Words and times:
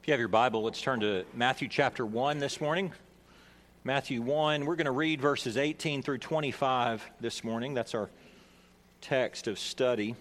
If 0.00 0.08
you 0.08 0.12
have 0.12 0.18
your 0.18 0.28
Bible, 0.28 0.62
let's 0.62 0.80
turn 0.80 1.00
to 1.00 1.26
Matthew 1.34 1.68
chapter 1.68 2.06
1 2.06 2.38
this 2.38 2.58
morning. 2.58 2.90
Matthew 3.84 4.22
1, 4.22 4.64
we're 4.64 4.76
going 4.76 4.86
to 4.86 4.92
read 4.92 5.20
verses 5.20 5.58
18 5.58 6.02
through 6.02 6.16
25 6.16 7.04
this 7.20 7.44
morning. 7.44 7.74
That's 7.74 7.94
our 7.94 8.08
text 9.02 9.46
of 9.46 9.58
study. 9.58 10.16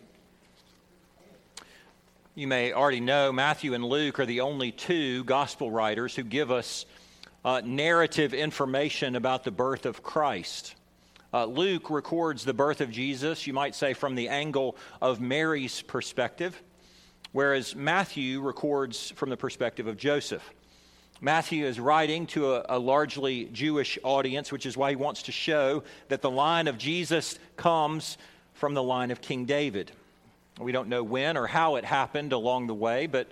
You 2.36 2.46
may 2.46 2.74
already 2.74 3.00
know 3.00 3.32
Matthew 3.32 3.74
and 3.74 3.86
Luke 3.86 4.20
are 4.20 4.26
the 4.26 4.42
only 4.42 4.74
two 4.74 5.24
gospel 5.24 5.72
writers 5.72 6.14
who 6.14 6.24
give 6.24 6.52
us 6.52 6.86
uh, 7.46 7.62
narrative 7.64 8.34
information 8.34 9.16
about 9.16 9.46
the 9.46 9.52
birth 9.52 9.86
of 9.86 10.04
Christ. 10.04 10.76
Uh, 11.34 11.46
Luke 11.46 11.90
records 11.90 12.44
the 12.44 12.54
birth 12.54 12.82
of 12.82 12.92
Jesus, 12.92 13.48
you 13.48 13.54
might 13.54 13.76
say, 13.76 13.94
from 13.94 14.16
the 14.16 14.28
angle 14.28 14.76
of 15.02 15.22
Mary's 15.22 15.82
perspective, 15.82 16.62
whereas 17.32 17.76
Matthew 17.76 18.42
records 18.42 19.12
from 19.12 19.30
the 19.30 19.38
perspective 19.38 19.88
of 19.88 19.98
Joseph. 19.98 20.44
Matthew 21.22 21.66
is 21.66 21.80
writing 21.80 22.28
to 22.28 22.56
a, 22.56 22.66
a, 22.70 22.80
largely 22.80 23.46
Jewish 23.46 24.00
audience, 24.04 24.52
which 24.52 24.66
is 24.66 24.78
why 24.78 24.92
he 24.92 24.96
wants 24.96 25.24
to 25.24 25.34
show 25.34 25.84
that 26.08 26.22
the 26.22 26.30
line 26.30 26.68
of 26.68 26.78
Jesus 26.78 27.38
comes 27.58 28.18
from 28.54 28.74
the 28.74 28.84
line 28.84 29.12
of 29.12 29.20
King 29.20 29.46
David. 29.46 29.92
We 30.60 30.72
don't 30.72 30.88
know 30.88 31.04
when 31.04 31.36
or 31.36 31.46
how 31.46 31.76
it 31.76 31.84
happened 31.84 32.32
along 32.32 32.68
the 32.68 32.74
way, 32.74 33.08
but 33.08 33.32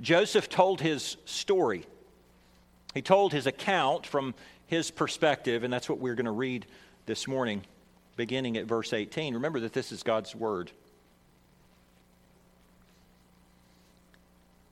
Joseph 0.00 0.48
told 0.48 0.80
his 0.80 1.16
story. 1.24 1.84
He 2.94 3.02
told 3.02 3.32
his 3.32 3.46
account 3.46 4.06
from 4.06 4.34
his 4.66 4.90
perspective, 4.90 5.62
and 5.62 5.72
that's 5.72 5.88
what 5.88 5.98
we're 5.98 6.14
going 6.14 6.26
to 6.26 6.32
read 6.32 6.66
this 7.06 7.28
morning, 7.28 7.62
beginning 8.16 8.56
at 8.56 8.66
verse 8.66 8.92
18. 8.92 9.34
Remember 9.34 9.60
that 9.60 9.72
this 9.72 9.92
is 9.92 10.02
God's 10.02 10.34
word. 10.34 10.70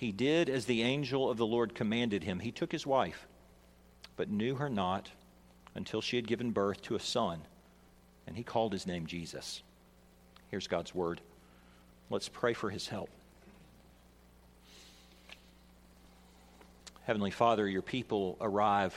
he 0.00 0.12
did 0.12 0.48
as 0.48 0.64
the 0.64 0.80
angel 0.80 1.30
of 1.30 1.36
the 1.36 1.44
Lord 1.44 1.74
commanded 1.74 2.24
him. 2.24 2.38
He 2.38 2.52
took 2.52 2.72
his 2.72 2.86
wife, 2.86 3.26
but 4.16 4.30
knew 4.30 4.54
her 4.54 4.70
not 4.70 5.10
until 5.74 6.00
she 6.00 6.16
had 6.16 6.26
given 6.26 6.52
birth 6.52 6.80
to 6.84 6.94
a 6.94 7.00
son, 7.00 7.42
and 8.26 8.34
he 8.34 8.42
called 8.42 8.72
his 8.72 8.86
name 8.86 9.04
Jesus. 9.04 9.62
Here's 10.50 10.66
God's 10.66 10.94
word. 10.94 11.20
Let's 12.08 12.30
pray 12.30 12.54
for 12.54 12.70
his 12.70 12.88
help. 12.88 13.10
Heavenly 17.02 17.30
Father, 17.30 17.68
your 17.68 17.82
people 17.82 18.38
arrive 18.40 18.96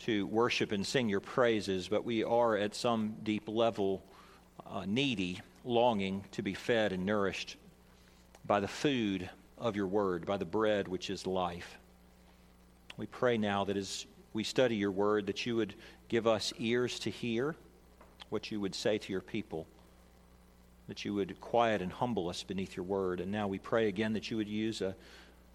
to 0.00 0.26
worship 0.26 0.72
and 0.72 0.86
sing 0.86 1.08
your 1.08 1.20
praises, 1.20 1.88
but 1.88 2.04
we 2.04 2.22
are 2.22 2.54
at 2.54 2.74
some 2.74 3.16
deep 3.22 3.44
level 3.48 4.02
uh, 4.70 4.84
needy, 4.86 5.40
longing 5.64 6.22
to 6.32 6.42
be 6.42 6.52
fed 6.52 6.92
and 6.92 7.06
nourished 7.06 7.56
by 8.46 8.60
the 8.60 8.68
food 8.68 9.30
of 9.58 9.76
your 9.76 9.86
word, 9.86 10.26
by 10.26 10.36
the 10.36 10.44
bread 10.44 10.88
which 10.88 11.10
is 11.10 11.26
life. 11.26 11.78
We 12.96 13.06
pray 13.06 13.38
now 13.38 13.64
that 13.64 13.76
as 13.76 14.06
we 14.32 14.44
study 14.44 14.76
your 14.76 14.90
word, 14.90 15.26
that 15.26 15.46
you 15.46 15.56
would 15.56 15.74
give 16.08 16.26
us 16.26 16.52
ears 16.58 16.98
to 17.00 17.10
hear 17.10 17.54
what 18.28 18.50
you 18.50 18.60
would 18.60 18.74
say 18.74 18.98
to 18.98 19.12
your 19.12 19.20
people, 19.20 19.66
that 20.88 21.04
you 21.04 21.14
would 21.14 21.40
quiet 21.40 21.82
and 21.82 21.92
humble 21.92 22.28
us 22.28 22.42
beneath 22.42 22.76
your 22.76 22.84
word. 22.84 23.20
And 23.20 23.30
now 23.32 23.48
we 23.48 23.58
pray 23.58 23.88
again 23.88 24.12
that 24.12 24.30
you 24.30 24.36
would 24.36 24.48
use 24.48 24.80
a, 24.80 24.94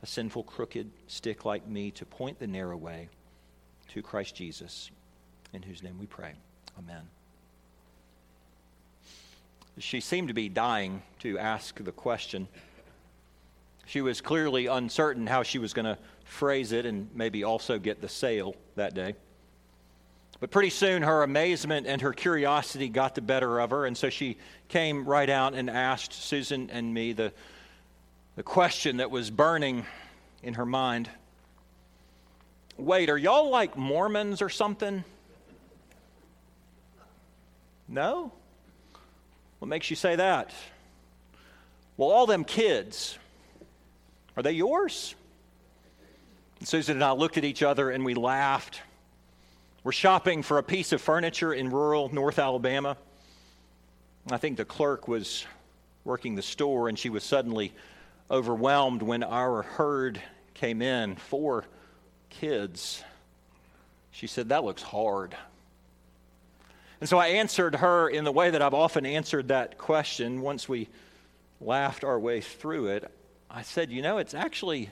a 0.01 0.05
sinful, 0.05 0.43
crooked 0.43 0.89
stick 1.07 1.45
like 1.45 1.67
me 1.67 1.91
to 1.91 2.05
point 2.05 2.39
the 2.39 2.47
narrow 2.47 2.77
way 2.77 3.09
to 3.89 4.01
Christ 4.01 4.35
Jesus, 4.35 4.89
in 5.53 5.61
whose 5.61 5.83
name 5.83 5.99
we 5.99 6.05
pray. 6.05 6.33
Amen. 6.79 7.03
She 9.77 9.99
seemed 9.99 10.27
to 10.27 10.33
be 10.33 10.49
dying 10.49 11.01
to 11.19 11.37
ask 11.37 11.83
the 11.83 11.91
question. 11.91 12.47
She 13.91 13.99
was 13.99 14.21
clearly 14.21 14.67
uncertain 14.67 15.27
how 15.27 15.43
she 15.43 15.59
was 15.59 15.73
going 15.73 15.83
to 15.83 15.97
phrase 16.23 16.71
it 16.71 16.85
and 16.85 17.09
maybe 17.13 17.43
also 17.43 17.77
get 17.77 17.99
the 17.99 18.07
sale 18.07 18.55
that 18.77 18.93
day. 18.93 19.15
But 20.39 20.49
pretty 20.49 20.69
soon 20.69 21.03
her 21.03 21.23
amazement 21.23 21.87
and 21.87 22.01
her 22.01 22.13
curiosity 22.13 22.87
got 22.87 23.15
the 23.15 23.21
better 23.21 23.59
of 23.59 23.71
her, 23.71 23.85
and 23.85 23.97
so 23.97 24.09
she 24.09 24.37
came 24.69 25.03
right 25.03 25.29
out 25.29 25.55
and 25.55 25.69
asked 25.69 26.13
Susan 26.13 26.69
and 26.69 26.93
me 26.93 27.11
the, 27.11 27.33
the 28.37 28.43
question 28.43 28.95
that 28.95 29.11
was 29.11 29.29
burning 29.29 29.85
in 30.41 30.53
her 30.53 30.65
mind 30.65 31.09
wait, 32.77 33.09
are 33.09 33.17
y'all 33.17 33.49
like 33.49 33.75
Mormons 33.75 34.41
or 34.41 34.47
something? 34.47 35.03
No? 37.89 38.31
What 39.59 39.67
makes 39.67 39.89
you 39.89 39.97
say 39.97 40.15
that? 40.15 40.53
Well, 41.97 42.09
all 42.09 42.25
them 42.25 42.45
kids, 42.45 43.17
are 44.37 44.43
they 44.43 44.53
yours? 44.53 45.15
And 46.59 46.67
Susan 46.67 46.97
and 46.97 47.03
I 47.03 47.11
looked 47.11 47.37
at 47.37 47.43
each 47.43 47.63
other 47.63 47.89
and 47.89 48.05
we 48.05 48.13
laughed. 48.13 48.81
We're 49.83 49.91
shopping 49.91 50.43
for 50.43 50.57
a 50.57 50.63
piece 50.63 50.91
of 50.91 51.01
furniture 51.01 51.53
in 51.53 51.69
rural 51.69 52.13
North 52.13 52.39
Alabama. 52.39 52.97
I 54.29 54.37
think 54.37 54.57
the 54.57 54.65
clerk 54.65 55.07
was 55.07 55.45
working 56.05 56.35
the 56.35 56.41
store 56.41 56.87
and 56.87 56.97
she 56.97 57.09
was 57.09 57.23
suddenly 57.23 57.73
overwhelmed 58.29 59.01
when 59.01 59.23
our 59.23 59.63
herd 59.63 60.21
came 60.53 60.81
in. 60.81 61.15
Four 61.15 61.65
kids. 62.29 63.03
She 64.11 64.27
said, 64.27 64.49
That 64.49 64.63
looks 64.63 64.83
hard. 64.83 65.35
And 66.99 67.09
so 67.09 67.17
I 67.17 67.27
answered 67.29 67.75
her 67.75 68.07
in 68.07 68.23
the 68.23 68.31
way 68.31 68.51
that 68.51 68.61
I've 68.61 68.75
often 68.75 69.05
answered 69.05 69.47
that 69.47 69.79
question 69.79 70.41
once 70.41 70.69
we 70.69 70.87
laughed 71.59 72.03
our 72.03 72.19
way 72.19 72.41
through 72.41 72.87
it. 72.87 73.11
I 73.53 73.63
said, 73.63 73.91
You 73.91 74.01
know, 74.01 74.17
it's 74.17 74.33
actually 74.33 74.89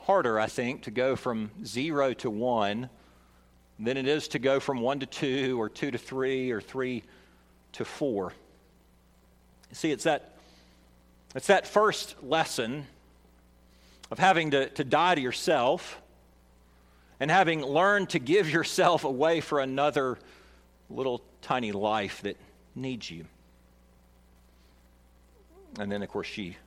harder, 0.00 0.38
I 0.38 0.46
think, 0.46 0.82
to 0.82 0.90
go 0.90 1.16
from 1.16 1.50
zero 1.64 2.12
to 2.14 2.30
one 2.30 2.90
than 3.78 3.96
it 3.96 4.06
is 4.06 4.28
to 4.28 4.38
go 4.38 4.60
from 4.60 4.80
one 4.80 5.00
to 5.00 5.06
two 5.06 5.60
or 5.60 5.68
two 5.68 5.90
to 5.90 5.98
three 5.98 6.50
or 6.50 6.60
three 6.60 7.02
to 7.72 7.84
four. 7.84 8.34
See, 9.72 9.90
it's 9.90 10.04
that, 10.04 10.36
it's 11.34 11.46
that 11.46 11.66
first 11.66 12.22
lesson 12.22 12.86
of 14.10 14.18
having 14.18 14.50
to, 14.50 14.68
to 14.70 14.84
die 14.84 15.14
to 15.14 15.20
yourself 15.20 16.00
and 17.18 17.30
having 17.30 17.62
learned 17.62 18.10
to 18.10 18.18
give 18.18 18.50
yourself 18.52 19.04
away 19.04 19.40
for 19.40 19.60
another 19.60 20.18
little 20.90 21.22
tiny 21.40 21.72
life 21.72 22.20
that 22.22 22.36
needs 22.74 23.10
you. 23.10 23.24
And 25.78 25.90
then, 25.90 26.02
of 26.02 26.10
course, 26.10 26.26
she 26.26 26.58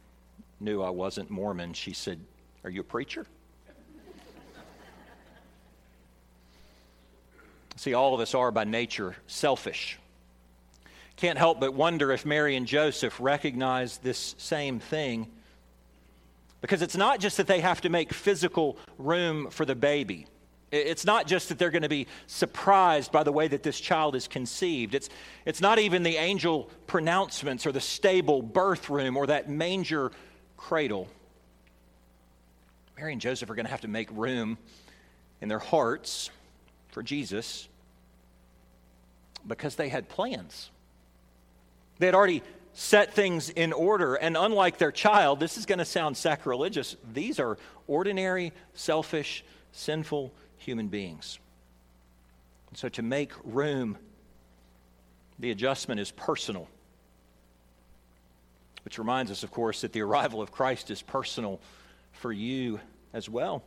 knew 0.59 0.81
I 0.81 0.89
wasn't 0.89 1.29
Mormon. 1.29 1.73
She 1.73 1.93
said, 1.93 2.19
Are 2.63 2.69
you 2.69 2.81
a 2.81 2.83
preacher? 2.83 3.25
See, 7.77 7.93
all 7.93 8.13
of 8.13 8.21
us 8.21 8.33
are 8.33 8.51
by 8.51 8.63
nature 8.63 9.15
selfish. 9.27 9.99
Can't 11.17 11.37
help 11.37 11.59
but 11.59 11.73
wonder 11.73 12.11
if 12.11 12.25
Mary 12.25 12.55
and 12.55 12.65
Joseph 12.65 13.19
recognized 13.19 14.03
this 14.03 14.35
same 14.37 14.79
thing. 14.79 15.27
Because 16.61 16.81
it's 16.81 16.97
not 16.97 17.19
just 17.19 17.37
that 17.37 17.47
they 17.47 17.59
have 17.59 17.81
to 17.81 17.89
make 17.89 18.13
physical 18.13 18.77
room 18.97 19.49
for 19.49 19.65
the 19.65 19.75
baby. 19.75 20.25
It's 20.71 21.05
not 21.05 21.27
just 21.27 21.49
that 21.49 21.59
they're 21.59 21.69
going 21.69 21.83
to 21.83 21.89
be 21.89 22.07
surprised 22.27 23.11
by 23.11 23.23
the 23.23 23.31
way 23.31 23.47
that 23.47 23.61
this 23.61 23.79
child 23.79 24.15
is 24.15 24.27
conceived. 24.27 24.95
It's, 24.95 25.09
it's 25.45 25.61
not 25.61 25.79
even 25.79 26.03
the 26.03 26.17
angel 26.17 26.69
pronouncements 26.87 27.65
or 27.65 27.71
the 27.71 27.81
stable 27.81 28.41
birth 28.41 28.89
room 28.89 29.15
or 29.15 29.27
that 29.27 29.49
manger 29.49 30.11
cradle. 30.57 31.07
Mary 32.97 33.11
and 33.11 33.21
Joseph 33.21 33.49
are 33.49 33.55
going 33.55 33.65
to 33.65 33.71
have 33.71 33.81
to 33.81 33.87
make 33.87 34.09
room 34.11 34.57
in 35.41 35.49
their 35.49 35.59
hearts 35.59 36.29
for 36.89 37.03
Jesus 37.03 37.67
because 39.45 39.75
they 39.75 39.89
had 39.89 40.09
plans. 40.09 40.69
They 41.99 42.05
had 42.05 42.15
already 42.15 42.41
set 42.73 43.13
things 43.13 43.49
in 43.49 43.73
order. 43.73 44.15
And 44.15 44.37
unlike 44.37 44.77
their 44.77 44.91
child, 44.91 45.39
this 45.39 45.57
is 45.57 45.65
going 45.65 45.79
to 45.79 45.85
sound 45.85 46.17
sacrilegious. 46.17 46.95
These 47.13 47.39
are 47.39 47.57
ordinary, 47.87 48.53
selfish, 48.73 49.43
sinful 49.71 50.31
human 50.57 50.87
beings. 50.87 51.39
And 52.69 52.77
so 52.77 52.89
to 52.89 53.01
make 53.01 53.31
room, 53.43 53.97
the 55.39 55.51
adjustment 55.51 55.99
is 55.99 56.11
personal. 56.11 56.67
Which 58.85 58.99
reminds 58.99 59.31
us, 59.31 59.43
of 59.43 59.51
course, 59.51 59.81
that 59.81 59.93
the 59.93 60.01
arrival 60.01 60.41
of 60.41 60.51
Christ 60.51 60.91
is 60.91 61.01
personal 61.01 61.59
for 62.13 62.31
you 62.31 62.79
as 63.13 63.27
well. 63.27 63.63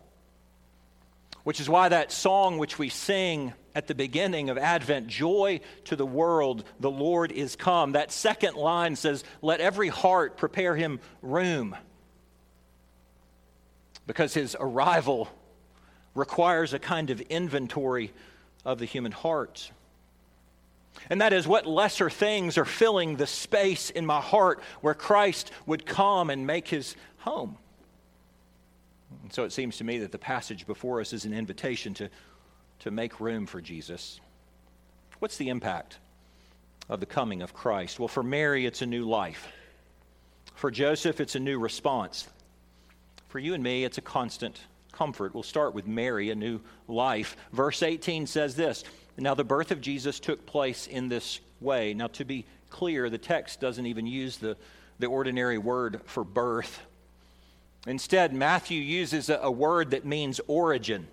Which 1.43 1.61
is 1.61 1.69
why 1.69 1.89
that 1.89 2.13
song 2.13 2.59
which 2.59 2.79
we 2.79 2.89
sing 2.89 3.53
at 3.75 3.89
the 3.89 3.95
beginning 3.95 4.49
of 4.49 4.59
Advent, 4.59 5.09
Joy 5.09 5.61
to 5.87 5.97
the 5.97 6.07
world, 6.07 6.65
the 6.79 6.91
Lord 6.91 7.33
is 7.33 7.57
come, 7.57 7.93
that 7.93 8.13
second 8.13 8.55
line 8.55 8.97
says, 8.97 9.25
Let 9.43 9.61
every 9.61 9.89
heart 9.89 10.37
prepare 10.37 10.77
him 10.77 11.01
room. 11.21 11.77
Because 14.07 14.35
his 14.35 14.57
arrival 14.59 15.29
requires 16.15 16.75
a 16.75 16.79
kind 16.79 17.11
of 17.11 17.21
inventory 17.23 18.13
of 18.65 18.79
the 18.79 18.85
human 18.85 19.13
heart. 19.13 19.71
And 21.11 21.21
that 21.21 21.33
is 21.33 21.49
what 21.49 21.67
lesser 21.67 22.11
things 22.11 22.59
are 22.59 22.65
filling 22.65 23.17
the 23.17 23.27
space 23.27 23.91
in 23.91 24.05
my 24.05 24.21
heart 24.21 24.61
where 24.81 24.95
Christ 24.95 25.51
would 25.67 25.87
come 25.87 26.31
and 26.31 26.47
make 26.47 26.69
his 26.69 26.97
home. 27.19 27.57
And 29.23 29.33
so 29.33 29.45
it 29.45 29.53
seems 29.53 29.79
to 29.79 29.85
me 29.85 29.99
that 29.99 30.13
the 30.13 30.19
passage 30.19 30.67
before 30.67 31.01
us 31.01 31.13
is 31.13 31.25
an 31.25 31.33
invitation 31.33 31.95
to, 31.95 32.11
to 32.81 32.91
make 32.91 33.21
room 33.21 33.47
for 33.47 33.61
Jesus. 33.61 34.21
What's 35.19 35.37
the 35.37 35.49
impact 35.49 35.99
of 36.89 37.01
the 37.01 37.07
coming 37.07 37.43
of 37.43 37.55
Christ? 37.55 37.99
Well, 37.99 38.09
for 38.09 38.23
Mary, 38.23 38.67
it's 38.67 38.83
a 38.83 38.87
new 38.87 39.09
life. 39.09 39.49
For 40.55 40.71
Joseph, 40.71 41.21
it's 41.21 41.35
a 41.35 41.41
new 41.41 41.59
response. 41.59 42.29
For 43.29 43.39
you 43.39 43.55
and 43.55 43.63
me, 43.63 43.85
it's 43.85 43.99
a 43.99 44.03
constant 44.03 44.61
comfort. 44.93 45.35
We'll 45.35 45.43
start 45.43 45.75
with 45.75 45.87
Mary, 45.87 46.31
a 46.31 46.35
new 46.35 46.61
life. 46.87 47.37
Verse 47.53 47.83
18 47.83 48.27
says 48.27 48.57
this 48.57 48.85
Now 49.19 49.35
the 49.35 49.45
birth 49.45 49.71
of 49.71 49.81
Jesus 49.81 50.21
took 50.21 50.47
place 50.47 50.87
in 50.87 51.09
this 51.09 51.41
way. 51.61 51.93
Now, 51.93 52.07
to 52.09 52.25
be 52.25 52.47
clear, 52.71 53.11
the 53.11 53.19
text 53.19 53.61
doesn't 53.61 53.87
even 53.87 54.07
use 54.07 54.39
the, 54.39 54.57
the 54.99 55.07
ordinary 55.07 55.59
word 55.59 56.01
for 56.05 56.25
birth. 56.25 56.81
Instead, 57.87 58.33
Matthew 58.33 58.81
uses 58.81 59.29
a, 59.29 59.39
a 59.43 59.51
word 59.51 59.91
that 59.91 60.05
means 60.05 60.41
origin. 60.47 61.09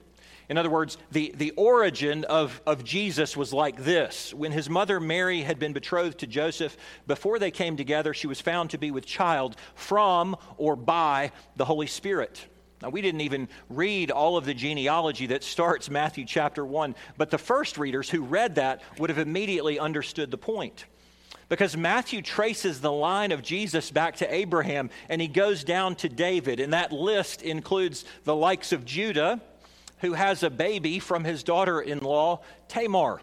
In 0.48 0.58
other 0.58 0.70
words, 0.70 0.98
the, 1.12 1.34
the 1.36 1.52
origin 1.52 2.24
of, 2.26 2.62
of 2.68 2.84
Jesus 2.84 3.36
was 3.36 3.52
like 3.52 3.84
this. 3.84 4.34
When 4.34 4.52
his 4.52 4.70
mother 4.70 5.00
Mary 5.00 5.42
had 5.42 5.58
been 5.58 5.74
betrothed 5.74 6.20
to 6.20 6.28
Joseph, 6.28 6.78
before 7.08 7.40
they 7.40 7.50
came 7.50 7.76
together, 7.76 8.14
she 8.14 8.28
was 8.28 8.40
found 8.40 8.70
to 8.70 8.78
be 8.78 8.92
with 8.92 9.06
child 9.08 9.56
from 9.74 10.36
or 10.58 10.76
by 10.76 11.32
the 11.56 11.66
Holy 11.66 11.88
Spirit. 11.88 12.46
Now, 12.86 12.92
we 12.92 13.02
didn't 13.02 13.22
even 13.22 13.50
read 13.68 14.12
all 14.12 14.38
of 14.38 14.46
the 14.46 14.54
genealogy 14.54 15.26
that 15.28 15.44
starts 15.44 15.90
Matthew 15.90 16.24
chapter 16.24 16.64
1, 16.64 16.94
but 17.18 17.32
the 17.32 17.40
first 17.40 17.80
readers 17.80 18.12
who 18.12 18.22
read 18.22 18.56
that 18.56 18.84
would 19.00 19.10
have 19.10 19.18
immediately 19.18 19.80
understood 19.80 20.30
the 20.30 20.38
point. 20.38 20.86
Because 21.50 21.76
Matthew 21.76 22.22
traces 22.22 22.82
the 22.82 22.92
line 22.92 23.32
of 23.32 23.42
Jesus 23.42 23.90
back 23.90 24.18
to 24.18 24.32
Abraham 24.32 24.92
and 25.10 25.20
he 25.20 25.28
goes 25.28 25.64
down 25.64 25.96
to 25.96 26.10
David. 26.10 26.60
And 26.60 26.74
that 26.74 26.92
list 26.92 27.42
includes 27.42 28.06
the 28.24 28.36
likes 28.36 28.72
of 28.72 28.86
Judah, 28.86 29.42
who 30.02 30.14
has 30.14 30.44
a 30.44 30.52
baby 30.52 31.00
from 31.00 31.24
his 31.24 31.42
daughter 31.42 31.82
in 31.82 32.02
law, 32.02 32.42
Tamar. 32.68 33.20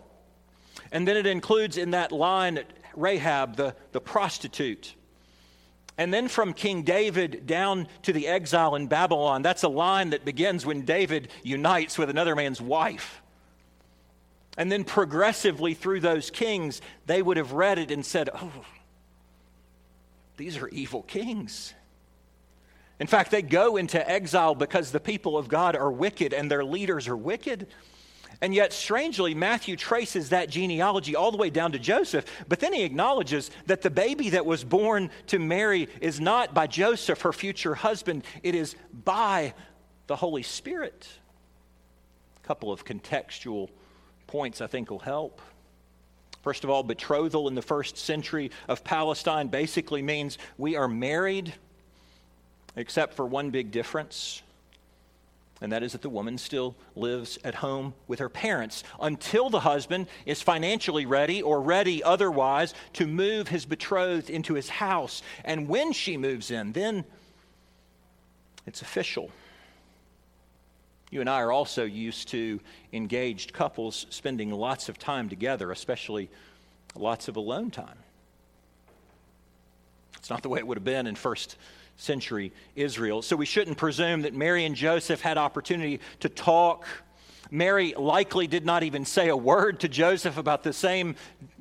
And 0.91 1.07
then 1.07 1.17
it 1.17 1.27
includes 1.27 1.79
in 1.79 1.93
that 1.93 2.11
line 2.11 2.65
Rahab, 2.97 3.55
the, 3.55 3.77
the 3.93 4.01
prostitute. 4.01 4.97
And 6.03 6.13
then 6.13 6.27
from 6.27 6.53
King 6.53 6.83
David 6.83 7.47
down 7.47 7.87
to 8.03 8.13
the 8.13 8.27
exile 8.27 8.75
in 8.75 8.89
Babylon, 8.89 9.41
that's 9.41 9.63
a 9.63 9.69
line 9.69 10.11
that 10.11 10.25
begins 10.25 10.67
when 10.67 10.85
David 10.85 11.29
unites 11.45 11.97
with 11.97 12.11
another 12.11 12.35
man's 12.35 12.61
wife. 12.61 13.23
And 14.59 14.71
then 14.71 14.83
progressively 14.83 15.75
through 15.75 16.01
those 16.01 16.29
kings, 16.29 16.81
they 17.07 17.23
would 17.23 17.37
have 17.37 17.53
read 17.53 17.79
it 17.79 17.93
and 17.93 18.05
said, 18.05 18.31
Oh, 18.35 18.51
these 20.39 20.57
are 20.57 20.67
evil 20.71 21.03
kings. 21.05 21.73
In 22.99 23.07
fact, 23.07 23.31
they 23.31 23.41
go 23.41 23.77
into 23.77 24.11
exile 24.11 24.57
because 24.57 24.91
the 24.91 24.99
people 24.99 25.39
of 25.39 25.47
God 25.47 25.77
are 25.77 25.93
wicked 25.93 26.35
and 26.35 26.51
their 26.51 26.65
leaders 26.65 27.07
are 27.07 27.17
wicked. 27.17 27.69
And 28.43 28.53
yet, 28.53 28.73
strangely, 28.73 29.37
Matthew 29.37 29.77
traces 29.77 30.31
that 30.31 30.51
genealogy 30.51 31.15
all 31.15 31.31
the 31.31 31.37
way 31.37 31.49
down 31.49 31.71
to 31.73 31.79
Joseph, 31.79 32.25
but 32.49 32.59
then 32.59 32.73
he 32.73 32.83
acknowledges 32.83 33.53
that 33.67 33.83
the 33.83 33.91
baby 33.91 34.31
that 34.31 34.45
was 34.45 34.65
born 34.65 35.11
to 35.29 35.39
Mary 35.39 35.89
is 36.01 36.21
not 36.21 36.53
by 36.53 36.67
Joseph, 36.67 37.21
her 37.21 37.33
future 37.33 37.77
husband, 37.77 38.25
it 38.43 38.57
is 38.57 38.75
by 39.05 39.55
the 40.09 40.17
Holy 40.17 40.43
Spirit. 40.43 41.07
A 42.43 42.47
couple 42.47 42.73
of 42.73 42.85
contextual 42.85 43.71
points 44.27 44.61
I 44.61 44.67
think 44.67 44.91
will 44.91 44.99
help. 44.99 45.41
First 46.43 46.65
of 46.65 46.71
all, 46.71 46.83
betrothal 46.83 47.47
in 47.47 47.55
the 47.55 47.63
first 47.63 47.97
century 47.97 48.51
of 48.67 48.83
Palestine 48.83 49.47
basically 49.47 50.03
means 50.03 50.37
we 50.59 50.75
are 50.75 50.89
married, 50.89 51.55
except 52.75 53.15
for 53.15 53.25
one 53.25 53.51
big 53.51 53.71
difference 53.71 54.43
and 55.63 55.71
that 55.71 55.85
is 55.85 55.93
that 55.93 56.03
the 56.03 56.11
woman 56.11 56.37
still 56.39 56.75
lives 56.97 57.39
at 57.45 57.55
home 57.55 57.95
with 58.09 58.19
her 58.19 58.29
parents 58.29 58.83
until 59.01 59.49
the 59.49 59.61
husband 59.61 60.09
is 60.27 60.43
financially 60.43 61.07
ready 61.07 61.41
or 61.41 61.63
ready 61.63 62.03
otherwise 62.03 62.75
to 62.95 63.07
move 63.07 63.47
his 63.47 63.65
betrothed 63.65 64.29
into 64.29 64.55
his 64.55 64.69
house. 64.69 65.23
And 65.45 65.69
when 65.69 65.93
she 65.93 66.17
moves 66.17 66.51
in, 66.51 66.73
then 66.73 67.05
it's 68.67 68.83
official. 68.83 69.31
You 71.13 71.21
and 71.21 71.31
I 71.31 71.41
are 71.41 71.53
also 71.53 71.85
used 71.85 72.29
to 72.29 72.59
engaged 72.93 73.53
couples 73.53 74.07
spending 74.11 74.51
lots 74.51 74.89
of 74.89 74.99
time 74.99 75.29
together, 75.29 75.71
especially 75.71 76.29
lots 76.97 77.29
of 77.29 77.37
alone 77.37 77.71
time. 77.71 77.99
It's 80.17 80.29
not 80.31 80.43
the 80.43 80.49
way 80.49 80.59
it 80.59 80.67
would 80.67 80.77
have 80.77 80.85
been 80.85 81.07
in 81.07 81.15
first 81.15 81.57
century 82.03 82.53
Israel. 82.77 83.23
So 83.23 83.37
we 83.37 83.47
shouldn't 83.47 83.79
presume 83.79 84.23
that 84.23 84.35
Mary 84.35 84.65
and 84.65 84.75
Joseph 84.75 85.21
had 85.21 85.39
opportunity 85.39 86.01
to 86.21 86.29
talk. 86.29 86.87
Mary 87.51 87.95
likely 87.97 88.47
did 88.47 88.67
not 88.67 88.83
even 88.83 89.05
say 89.05 89.29
a 89.29 89.37
word 89.37 89.81
to 89.81 89.89
Joseph 89.89 90.37
about 90.37 90.63
the 90.63 90.73
same 90.73 91.17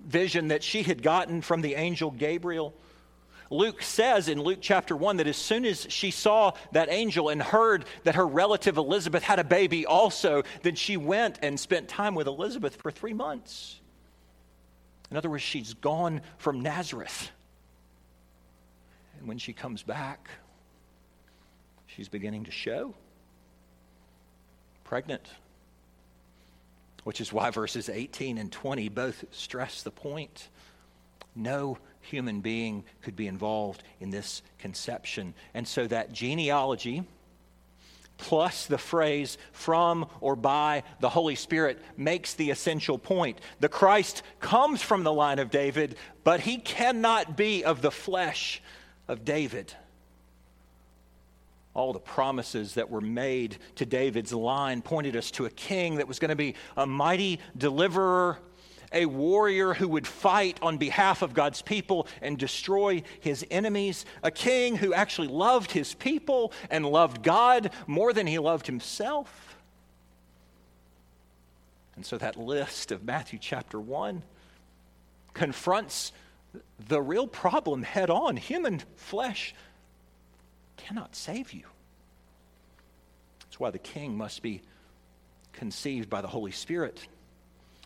vision 0.05 0.49
that 0.49 0.63
she 0.63 0.83
had 0.83 1.03
gotten 1.03 1.41
from 1.41 1.61
the 1.61 1.75
angel 1.75 2.11
Gabriel. 2.11 2.73
Luke 3.49 3.81
says 3.83 4.29
in 4.29 4.41
Luke 4.41 4.59
chapter 4.61 4.95
1 4.95 5.17
that 5.17 5.27
as 5.27 5.35
soon 5.35 5.65
as 5.65 5.85
she 5.89 6.09
saw 6.09 6.53
that 6.71 6.89
angel 6.89 7.27
and 7.27 7.41
heard 7.41 7.83
that 8.03 8.15
her 8.15 8.25
relative 8.25 8.77
Elizabeth 8.77 9.23
had 9.23 9.39
a 9.39 9.43
baby 9.43 9.85
also, 9.85 10.43
then 10.63 10.75
she 10.75 10.95
went 10.95 11.37
and 11.41 11.59
spent 11.59 11.89
time 11.89 12.15
with 12.15 12.27
Elizabeth 12.27 12.77
for 12.77 12.91
three 12.91 13.13
months. 13.13 13.79
In 15.09 15.17
other 15.17 15.29
words, 15.29 15.43
she's 15.43 15.73
gone 15.73 16.21
from 16.37 16.61
Nazareth 16.61 17.31
and 19.21 19.27
when 19.27 19.37
she 19.37 19.53
comes 19.53 19.83
back, 19.83 20.29
she's 21.95 22.09
beginning 22.09 22.45
to 22.45 22.51
show. 22.51 22.93
Pregnant. 24.83 25.27
Which 27.03 27.21
is 27.21 27.33
why 27.33 27.49
verses 27.49 27.89
18 27.89 28.37
and 28.37 28.51
20 28.51 28.89
both 28.89 29.23
stress 29.31 29.83
the 29.83 29.91
point. 29.91 30.49
No 31.35 31.77
human 32.01 32.41
being 32.41 32.83
could 33.01 33.15
be 33.15 33.27
involved 33.27 33.83
in 33.99 34.09
this 34.09 34.41
conception. 34.59 35.33
And 35.53 35.67
so 35.67 35.87
that 35.87 36.11
genealogy, 36.11 37.03
plus 38.17 38.65
the 38.65 38.77
phrase 38.77 39.37
from 39.51 40.07
or 40.19 40.35
by 40.35 40.83
the 40.99 41.09
Holy 41.09 41.35
Spirit 41.35 41.79
makes 41.97 42.33
the 42.33 42.51
essential 42.51 42.97
point. 42.97 43.39
The 43.59 43.69
Christ 43.69 44.23
comes 44.39 44.81
from 44.81 45.03
the 45.03 45.13
line 45.13 45.39
of 45.39 45.49
David, 45.49 45.95
but 46.23 46.41
he 46.41 46.57
cannot 46.57 47.35
be 47.35 47.63
of 47.63 47.81
the 47.81 47.91
flesh 47.91 48.61
of 49.07 49.25
David. 49.25 49.73
All 51.73 51.93
the 51.93 51.99
promises 51.99 52.73
that 52.73 52.89
were 52.89 53.01
made 53.01 53.57
to 53.75 53.85
David's 53.85 54.33
line 54.33 54.81
pointed 54.81 55.15
us 55.15 55.31
to 55.31 55.45
a 55.45 55.49
king 55.49 55.95
that 55.95 56.07
was 56.07 56.19
going 56.19 56.29
to 56.29 56.35
be 56.35 56.55
a 56.75 56.85
mighty 56.85 57.39
deliverer, 57.57 58.39
a 58.91 59.05
warrior 59.05 59.73
who 59.73 59.87
would 59.87 60.05
fight 60.05 60.59
on 60.61 60.77
behalf 60.77 61.21
of 61.21 61.33
God's 61.33 61.61
people 61.61 62.07
and 62.21 62.37
destroy 62.37 63.03
his 63.21 63.45
enemies, 63.49 64.05
a 64.21 64.31
king 64.31 64.75
who 64.75 64.93
actually 64.93 65.29
loved 65.29 65.71
his 65.71 65.93
people 65.93 66.51
and 66.69 66.85
loved 66.85 67.23
God 67.23 67.71
more 67.87 68.11
than 68.11 68.27
he 68.27 68.37
loved 68.37 68.67
himself. 68.67 69.55
And 71.95 72.05
so 72.05 72.17
that 72.17 72.35
list 72.35 72.91
of 72.91 73.05
Matthew 73.05 73.39
chapter 73.39 73.79
1 73.79 74.23
confronts 75.33 76.11
the 76.87 77.01
real 77.01 77.27
problem 77.27 77.83
head 77.83 78.09
on. 78.09 78.35
Human 78.35 78.81
flesh 78.95 79.55
cannot 80.87 81.15
save 81.15 81.53
you. 81.53 81.63
That's 83.41 83.59
why 83.59 83.69
the 83.69 83.79
king 83.79 84.17
must 84.17 84.41
be 84.41 84.61
conceived 85.53 86.09
by 86.09 86.21
the 86.21 86.27
Holy 86.27 86.51
Spirit. 86.51 87.07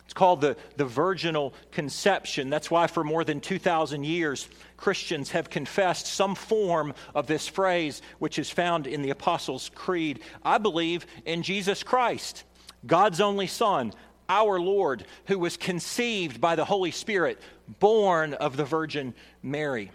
It's 0.04 0.14
called 0.14 0.40
the, 0.40 0.56
the 0.76 0.84
virginal 0.84 1.52
conception. 1.72 2.48
That's 2.48 2.70
why, 2.70 2.86
for 2.86 3.02
more 3.02 3.24
than 3.24 3.40
2,000 3.40 4.04
years, 4.04 4.48
Christians 4.76 5.32
have 5.32 5.50
confessed 5.50 6.06
some 6.06 6.36
form 6.36 6.94
of 7.12 7.26
this 7.26 7.48
phrase, 7.48 8.02
which 8.20 8.38
is 8.38 8.48
found 8.48 8.86
in 8.86 9.02
the 9.02 9.10
Apostles' 9.10 9.70
Creed. 9.74 10.20
I 10.44 10.58
believe 10.58 11.06
in 11.24 11.42
Jesus 11.42 11.82
Christ, 11.82 12.44
God's 12.86 13.20
only 13.20 13.48
Son, 13.48 13.92
our 14.28 14.60
Lord, 14.60 15.04
who 15.26 15.40
was 15.40 15.56
conceived 15.56 16.40
by 16.40 16.54
the 16.54 16.64
Holy 16.64 16.92
Spirit, 16.92 17.40
born 17.80 18.34
of 18.34 18.56
the 18.56 18.64
Virgin 18.64 19.12
Mary. 19.42 19.90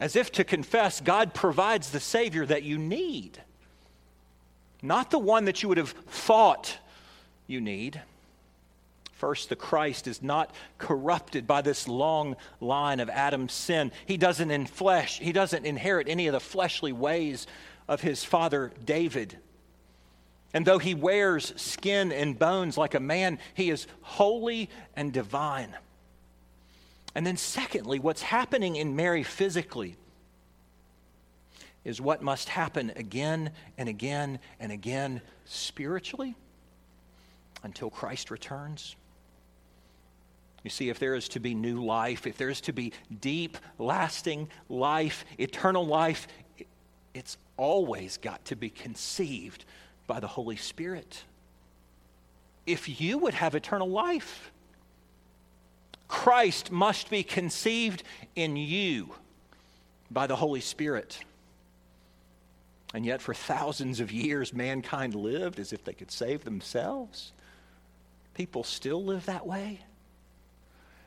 As 0.00 0.16
if 0.16 0.32
to 0.32 0.44
confess, 0.44 1.00
God 1.00 1.34
provides 1.34 1.90
the 1.90 2.00
Savior 2.00 2.46
that 2.46 2.62
you 2.62 2.78
need, 2.78 3.38
not 4.82 5.10
the 5.10 5.18
one 5.18 5.44
that 5.44 5.62
you 5.62 5.68
would 5.68 5.78
have 5.78 5.90
thought 5.90 6.78
you 7.46 7.60
need. 7.60 8.00
First, 9.12 9.50
the 9.50 9.56
Christ 9.56 10.06
is 10.06 10.22
not 10.22 10.54
corrupted 10.78 11.46
by 11.46 11.60
this 11.60 11.86
long 11.86 12.36
line 12.58 13.00
of 13.00 13.10
Adam's 13.10 13.52
sin. 13.52 13.92
He 14.06 14.16
doesn't 14.16 14.50
in 14.50 14.64
flesh, 14.64 15.18
he 15.18 15.32
doesn't 15.32 15.66
inherit 15.66 16.08
any 16.08 16.26
of 16.26 16.32
the 16.32 16.40
fleshly 16.40 16.92
ways 16.92 17.46
of 17.86 18.00
his 18.00 18.24
father 18.24 18.72
David. 18.82 19.36
And 20.54 20.66
though 20.66 20.78
he 20.78 20.94
wears 20.94 21.52
skin 21.60 22.10
and 22.10 22.38
bones 22.38 22.78
like 22.78 22.94
a 22.94 23.00
man, 23.00 23.38
he 23.52 23.70
is 23.70 23.86
holy 24.00 24.70
and 24.96 25.12
divine. 25.12 25.76
And 27.14 27.26
then, 27.26 27.36
secondly, 27.36 27.98
what's 27.98 28.22
happening 28.22 28.76
in 28.76 28.94
Mary 28.94 29.22
physically 29.22 29.96
is 31.84 32.00
what 32.00 32.22
must 32.22 32.48
happen 32.48 32.92
again 32.96 33.50
and 33.78 33.88
again 33.88 34.38
and 34.60 34.70
again 34.70 35.20
spiritually 35.44 36.34
until 37.62 37.90
Christ 37.90 38.30
returns. 38.30 38.96
You 40.62 40.70
see, 40.70 40.90
if 40.90 40.98
there 40.98 41.14
is 41.14 41.28
to 41.30 41.40
be 41.40 41.54
new 41.54 41.82
life, 41.82 42.26
if 42.26 42.36
there 42.36 42.50
is 42.50 42.60
to 42.62 42.72
be 42.72 42.92
deep, 43.20 43.56
lasting 43.78 44.48
life, 44.68 45.24
eternal 45.38 45.86
life, 45.86 46.28
it's 47.14 47.38
always 47.56 48.18
got 48.18 48.44
to 48.46 48.56
be 48.56 48.68
conceived 48.68 49.64
by 50.06 50.20
the 50.20 50.26
Holy 50.26 50.56
Spirit. 50.56 51.24
If 52.66 53.00
you 53.00 53.16
would 53.18 53.34
have 53.34 53.54
eternal 53.54 53.88
life, 53.88 54.52
Christ 56.10 56.72
must 56.72 57.08
be 57.08 57.22
conceived 57.22 58.02
in 58.34 58.56
you 58.56 59.14
by 60.10 60.26
the 60.26 60.34
Holy 60.34 60.60
Spirit. 60.60 61.20
And 62.92 63.06
yet, 63.06 63.22
for 63.22 63.32
thousands 63.32 64.00
of 64.00 64.10
years, 64.10 64.52
mankind 64.52 65.14
lived 65.14 65.60
as 65.60 65.72
if 65.72 65.84
they 65.84 65.92
could 65.92 66.10
save 66.10 66.42
themselves. 66.44 67.32
People 68.34 68.64
still 68.64 69.04
live 69.04 69.26
that 69.26 69.46
way. 69.46 69.78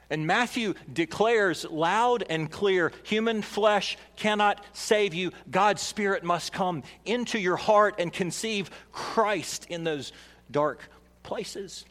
And 0.10 0.26
Matthew 0.26 0.74
declares 0.92 1.66
loud 1.66 2.24
and 2.30 2.50
clear 2.50 2.94
human 3.04 3.42
flesh 3.42 3.98
cannot 4.16 4.64
save 4.72 5.14
you. 5.14 5.32
God's 5.52 5.82
Spirit 5.82 6.24
must 6.24 6.54
come 6.54 6.84
into 7.04 7.38
your 7.38 7.58
heart 7.58 7.96
and 8.00 8.12
conceive 8.14 8.72
Christ 8.94 9.68
in 9.70 9.84
those 9.84 10.14
dark 10.50 10.88
places. 11.24 11.84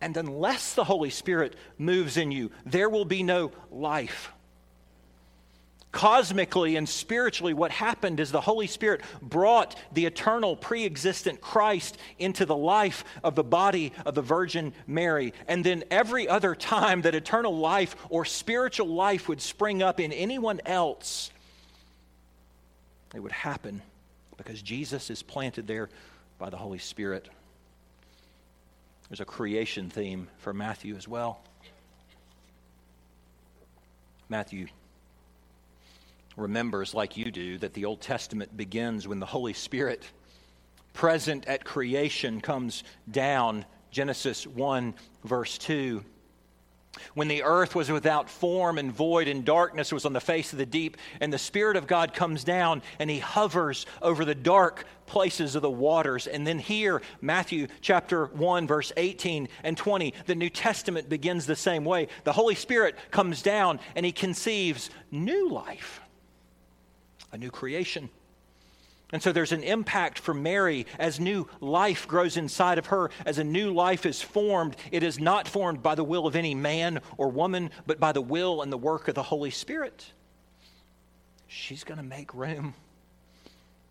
And 0.00 0.16
unless 0.16 0.74
the 0.74 0.84
Holy 0.84 1.10
Spirit 1.10 1.56
moves 1.78 2.16
in 2.16 2.30
you, 2.30 2.50
there 2.64 2.88
will 2.88 3.04
be 3.04 3.22
no 3.22 3.52
life 3.70 4.32
cosmically 5.96 6.76
and 6.76 6.86
spiritually, 6.86 7.54
what 7.54 7.70
happened 7.70 8.20
is 8.20 8.30
the 8.30 8.38
Holy 8.38 8.66
Spirit 8.66 9.00
brought 9.22 9.74
the 9.94 10.04
eternal, 10.04 10.54
pre 10.54 10.84
existent 10.84 11.40
Christ 11.40 11.96
into 12.18 12.44
the 12.44 12.54
life 12.54 13.02
of 13.24 13.34
the 13.34 13.42
body 13.42 13.94
of 14.04 14.14
the 14.14 14.20
Virgin 14.20 14.74
Mary. 14.86 15.32
And 15.48 15.64
then 15.64 15.84
every 15.90 16.28
other 16.28 16.54
time 16.54 17.00
that 17.02 17.14
eternal 17.14 17.56
life 17.56 17.96
or 18.10 18.26
spiritual 18.26 18.88
life 18.88 19.26
would 19.26 19.40
spring 19.40 19.82
up 19.82 19.98
in 19.98 20.12
anyone 20.12 20.60
else, 20.66 21.30
it 23.14 23.20
would 23.20 23.32
happen 23.32 23.80
because 24.36 24.60
Jesus 24.60 25.08
is 25.08 25.22
planted 25.22 25.66
there 25.66 25.88
by 26.38 26.50
the 26.50 26.58
Holy 26.58 26.78
Spirit. 26.78 27.26
There's 29.08 29.20
a 29.20 29.24
creation 29.24 29.88
theme 29.88 30.28
for 30.38 30.52
Matthew 30.52 30.96
as 30.96 31.06
well. 31.06 31.40
Matthew 34.28 34.66
remembers, 36.36 36.92
like 36.92 37.16
you 37.16 37.30
do, 37.30 37.58
that 37.58 37.74
the 37.74 37.84
Old 37.84 38.00
Testament 38.00 38.56
begins 38.56 39.06
when 39.06 39.20
the 39.20 39.26
Holy 39.26 39.52
Spirit, 39.52 40.04
present 40.92 41.46
at 41.46 41.64
creation, 41.64 42.40
comes 42.40 42.82
down. 43.10 43.64
Genesis 43.92 44.46
1, 44.46 44.94
verse 45.24 45.56
2. 45.58 46.04
When 47.14 47.28
the 47.28 47.42
earth 47.42 47.74
was 47.74 47.90
without 47.90 48.28
form 48.28 48.78
and 48.78 48.92
void, 48.92 49.28
and 49.28 49.44
darkness 49.44 49.92
was 49.92 50.04
on 50.04 50.12
the 50.12 50.20
face 50.20 50.52
of 50.52 50.58
the 50.58 50.66
deep, 50.66 50.96
and 51.20 51.32
the 51.32 51.38
Spirit 51.38 51.76
of 51.76 51.86
God 51.86 52.14
comes 52.14 52.44
down 52.44 52.82
and 52.98 53.10
he 53.10 53.18
hovers 53.18 53.86
over 54.02 54.24
the 54.24 54.34
dark 54.34 54.84
places 55.06 55.54
of 55.54 55.62
the 55.62 55.70
waters. 55.70 56.26
And 56.26 56.46
then 56.46 56.58
here, 56.58 57.02
Matthew 57.20 57.68
chapter 57.80 58.26
1, 58.26 58.66
verse 58.66 58.92
18 58.96 59.48
and 59.62 59.76
20, 59.76 60.14
the 60.26 60.34
New 60.34 60.50
Testament 60.50 61.08
begins 61.08 61.46
the 61.46 61.56
same 61.56 61.84
way. 61.84 62.08
The 62.24 62.32
Holy 62.32 62.54
Spirit 62.54 62.96
comes 63.10 63.42
down 63.42 63.80
and 63.94 64.04
he 64.04 64.12
conceives 64.12 64.90
new 65.10 65.48
life 65.50 66.00
a 67.32 67.38
new 67.38 67.50
creation. 67.50 68.08
And 69.12 69.22
so 69.22 69.30
there's 69.30 69.52
an 69.52 69.62
impact 69.62 70.18
for 70.18 70.34
Mary 70.34 70.86
as 70.98 71.20
new 71.20 71.48
life 71.60 72.08
grows 72.08 72.36
inside 72.36 72.78
of 72.78 72.86
her, 72.86 73.10
as 73.24 73.38
a 73.38 73.44
new 73.44 73.72
life 73.72 74.04
is 74.04 74.20
formed. 74.20 74.76
It 74.90 75.04
is 75.04 75.20
not 75.20 75.46
formed 75.46 75.82
by 75.82 75.94
the 75.94 76.02
will 76.02 76.26
of 76.26 76.34
any 76.34 76.54
man 76.56 77.00
or 77.16 77.28
woman, 77.28 77.70
but 77.86 78.00
by 78.00 78.10
the 78.12 78.20
will 78.20 78.62
and 78.62 78.72
the 78.72 78.76
work 78.76 79.06
of 79.06 79.14
the 79.14 79.22
Holy 79.22 79.50
Spirit. 79.50 80.04
She's 81.46 81.84
going 81.84 81.98
to 81.98 82.04
make 82.04 82.34
room 82.34 82.74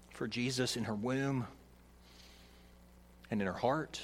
for 0.09 0.27
Jesus 0.27 0.75
in 0.75 0.83
her 0.83 0.95
womb 0.95 1.47
and 3.31 3.41
in 3.41 3.47
her 3.47 3.53
heart. 3.53 4.01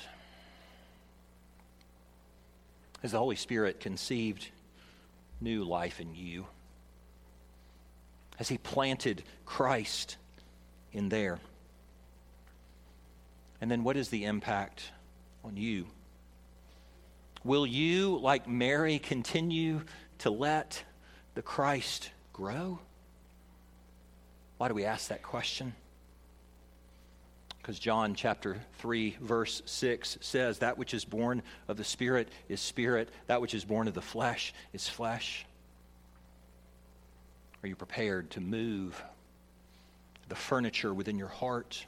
As 3.04 3.12
the 3.12 3.18
Holy 3.18 3.36
Spirit 3.36 3.82
conceived 3.82 4.48
new 5.42 5.64
life 5.66 6.00
in 6.00 6.16
you 6.16 6.46
as 8.40 8.48
he 8.48 8.58
planted 8.58 9.24
Christ 9.46 10.18
in 10.94 11.10
there. 11.10 11.40
And 13.60 13.70
then 13.70 13.84
what 13.84 13.98
is 13.98 14.10
the 14.10 14.26
impact 14.26 14.92
on 15.44 15.56
you? 15.56 15.86
Will 17.44 17.66
you, 17.66 18.18
like 18.18 18.48
Mary, 18.48 19.00
continue 19.00 19.82
to 20.20 20.30
let 20.30 20.84
the 21.36 21.42
Christ 21.42 22.12
grow? 22.34 22.80
Why 24.58 24.68
do 24.68 24.74
we 24.74 24.86
ask 24.86 25.10
that 25.10 25.24
question? 25.24 25.74
Because 27.58 27.78
John 27.78 28.16
chapter 28.16 28.60
3, 28.80 29.18
verse 29.22 29.62
6 29.66 30.18
says, 30.22 30.60
That 30.60 30.78
which 30.78 30.94
is 30.94 31.06
born 31.06 31.44
of 31.68 31.78
the 31.78 31.84
Spirit 31.84 32.30
is 32.50 32.60
spirit, 32.60 33.10
that 33.28 33.42
which 33.42 33.54
is 33.54 33.64
born 33.64 33.88
of 33.88 33.94
the 33.94 34.02
flesh 34.02 34.54
is 34.74 34.88
flesh. 34.88 35.46
Are 37.64 37.68
you 37.68 37.76
prepared 37.76 38.32
to 38.32 38.42
move 38.42 39.02
the 40.32 40.36
furniture 40.36 40.94
within 40.94 41.18
your 41.18 41.28
heart? 41.28 41.86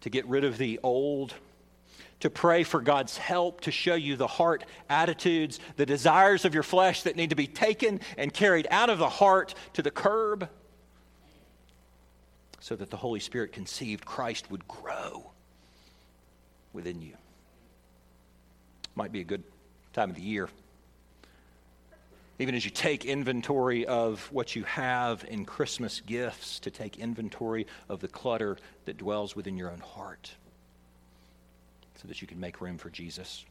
To 0.00 0.10
get 0.10 0.26
rid 0.26 0.42
of 0.42 0.58
the 0.58 0.80
old? 0.82 1.32
To 2.20 2.28
pray 2.28 2.64
for 2.64 2.80
God's 2.80 3.16
help 3.16 3.60
to 3.60 3.70
show 3.70 3.94
you 3.94 4.16
the 4.16 4.26
heart 4.26 4.64
attitudes, 4.90 5.60
the 5.76 5.86
desires 5.86 6.44
of 6.44 6.54
your 6.54 6.64
flesh 6.64 7.04
that 7.04 7.14
need 7.14 7.30
to 7.30 7.36
be 7.36 7.46
taken 7.46 8.00
and 8.16 8.34
carried 8.34 8.66
out 8.72 8.90
of 8.90 8.98
the 8.98 9.08
heart 9.08 9.54
to 9.74 9.82
the 9.82 9.92
curb? 9.92 10.48
So 12.58 12.74
that 12.74 12.90
the 12.90 12.96
Holy 12.96 13.20
Spirit 13.20 13.52
conceived 13.52 14.04
Christ 14.04 14.50
would 14.50 14.66
grow 14.66 15.30
within 16.72 17.00
you. 17.00 17.14
Might 18.96 19.12
be 19.12 19.20
a 19.20 19.24
good 19.24 19.44
time 19.92 20.10
of 20.10 20.16
the 20.16 20.22
year 20.22 20.48
even 22.38 22.54
as 22.54 22.64
you 22.64 22.70
take 22.70 23.04
inventory 23.04 23.84
of 23.86 24.30
what 24.32 24.54
you 24.54 24.62
have 24.64 25.24
in 25.28 25.44
Christmas 25.44 26.00
gifts, 26.00 26.60
to 26.60 26.70
take 26.70 26.98
inventory 26.98 27.66
of 27.88 28.00
the 28.00 28.08
clutter 28.08 28.56
that 28.84 28.96
dwells 28.96 29.34
within 29.34 29.56
your 29.56 29.70
own 29.70 29.80
heart 29.80 30.30
so 32.00 32.06
that 32.06 32.22
you 32.22 32.28
can 32.28 32.38
make 32.38 32.60
room 32.60 32.78
for 32.78 32.90
Jesus. 32.90 33.44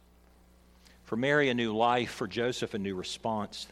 For 1.03 1.17
Mary, 1.17 1.50
a 1.50 1.53
new 1.53 1.75
life. 1.75 2.12
For 2.12 2.27
Joseph, 2.27 2.74
a 2.74 2.79
new 2.79 2.96
response. 2.96 3.67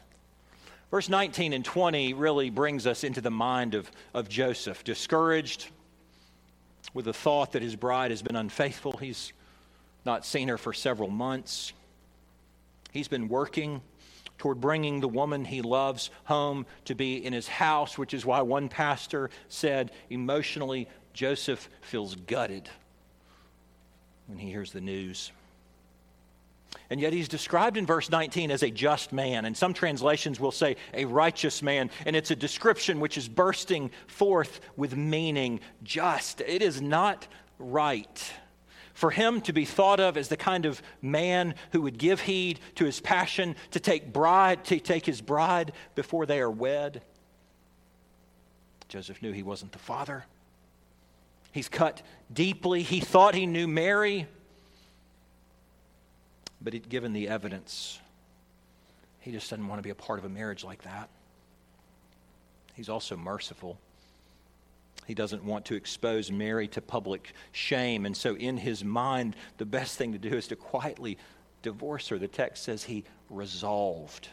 Verse 0.90 1.08
19 1.08 1.52
and 1.52 1.64
20 1.64 2.14
really 2.14 2.50
brings 2.50 2.86
us 2.86 3.02
into 3.02 3.20
the 3.20 3.30
mind 3.30 3.74
of, 3.74 3.90
of 4.14 4.28
Joseph, 4.28 4.84
discouraged 4.84 5.68
with 6.94 7.06
the 7.06 7.12
thought 7.12 7.52
that 7.52 7.62
his 7.62 7.74
bride 7.74 8.10
has 8.10 8.22
been 8.22 8.36
unfaithful. 8.36 8.96
He's 8.98 9.32
not 10.04 10.24
seen 10.24 10.48
her 10.48 10.58
for 10.58 10.72
several 10.72 11.10
months. 11.10 11.72
He's 12.92 13.08
been 13.08 13.28
working 13.28 13.80
toward 14.38 14.60
bringing 14.60 15.00
the 15.00 15.08
woman 15.08 15.44
he 15.44 15.62
loves 15.62 16.10
home 16.24 16.66
to 16.84 16.94
be 16.94 17.24
in 17.24 17.32
his 17.32 17.48
house, 17.48 17.96
which 17.96 18.14
is 18.14 18.24
why 18.24 18.42
one 18.42 18.68
pastor 18.68 19.30
said 19.48 19.90
emotionally, 20.10 20.88
Joseph 21.12 21.68
feels 21.80 22.14
gutted 22.14 22.68
when 24.26 24.38
he 24.38 24.50
hears 24.50 24.72
the 24.72 24.80
news. 24.80 25.32
And 26.90 27.00
yet 27.00 27.12
he's 27.12 27.28
described 27.28 27.76
in 27.76 27.86
verse 27.86 28.10
19 28.10 28.50
as 28.50 28.62
a 28.62 28.70
just 28.70 29.12
man. 29.12 29.44
And 29.44 29.56
some 29.56 29.74
translations 29.74 30.38
will 30.38 30.52
say 30.52 30.76
a 30.94 31.04
righteous 31.04 31.62
man. 31.62 31.90
And 32.04 32.14
it's 32.14 32.30
a 32.30 32.36
description 32.36 33.00
which 33.00 33.18
is 33.18 33.28
bursting 33.28 33.90
forth 34.06 34.60
with 34.76 34.96
meaning. 34.96 35.60
Just. 35.82 36.40
It 36.42 36.62
is 36.62 36.80
not 36.80 37.26
right 37.58 38.32
for 38.96 39.12
him 39.12 39.40
to 39.42 39.52
be 39.52 39.64
thought 39.64 40.00
of 40.00 40.16
as 40.16 40.26
the 40.26 40.36
kind 40.36 40.66
of 40.66 40.82
man 41.00 41.54
who 41.70 41.82
would 41.82 41.96
give 41.96 42.22
heed 42.22 42.58
to 42.74 42.84
his 42.84 42.98
passion 42.98 43.54
to 43.70 43.78
take 43.78 44.12
bride 44.12 44.64
to 44.64 44.80
take 44.80 45.06
his 45.06 45.20
bride 45.20 45.72
before 45.94 46.26
they 46.26 46.40
are 46.40 46.50
wed 46.50 47.00
joseph 48.88 49.22
knew 49.22 49.30
he 49.32 49.44
wasn't 49.44 49.70
the 49.70 49.78
father 49.78 50.24
he's 51.52 51.68
cut 51.68 52.02
deeply 52.32 52.82
he 52.82 52.98
thought 52.98 53.34
he 53.34 53.46
knew 53.46 53.68
mary 53.68 54.26
but 56.66 56.72
he'd 56.72 56.88
given 56.88 57.12
the 57.12 57.28
evidence. 57.28 58.00
He 59.20 59.30
just 59.30 59.50
doesn't 59.50 59.68
want 59.68 59.78
to 59.78 59.82
be 59.82 59.90
a 59.90 59.94
part 59.94 60.18
of 60.18 60.24
a 60.24 60.28
marriage 60.28 60.64
like 60.64 60.82
that. 60.82 61.08
He's 62.74 62.88
also 62.88 63.16
merciful. 63.16 63.78
He 65.06 65.14
doesn't 65.14 65.44
want 65.44 65.64
to 65.66 65.74
expose 65.74 66.30
Mary 66.30 66.68
to 66.68 66.80
public 66.80 67.32
shame. 67.52 68.06
And 68.06 68.16
so, 68.16 68.36
in 68.36 68.56
his 68.56 68.84
mind, 68.84 69.36
the 69.56 69.64
best 69.64 69.96
thing 69.96 70.12
to 70.12 70.18
do 70.18 70.36
is 70.36 70.48
to 70.48 70.56
quietly 70.56 71.16
divorce 71.62 72.08
her. 72.08 72.18
The 72.18 72.28
text 72.28 72.64
says 72.64 72.82
he 72.82 73.04
resolved 73.30 74.28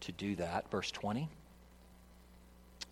to 0.00 0.12
do 0.12 0.36
that. 0.36 0.70
Verse 0.70 0.90
20. 0.90 1.28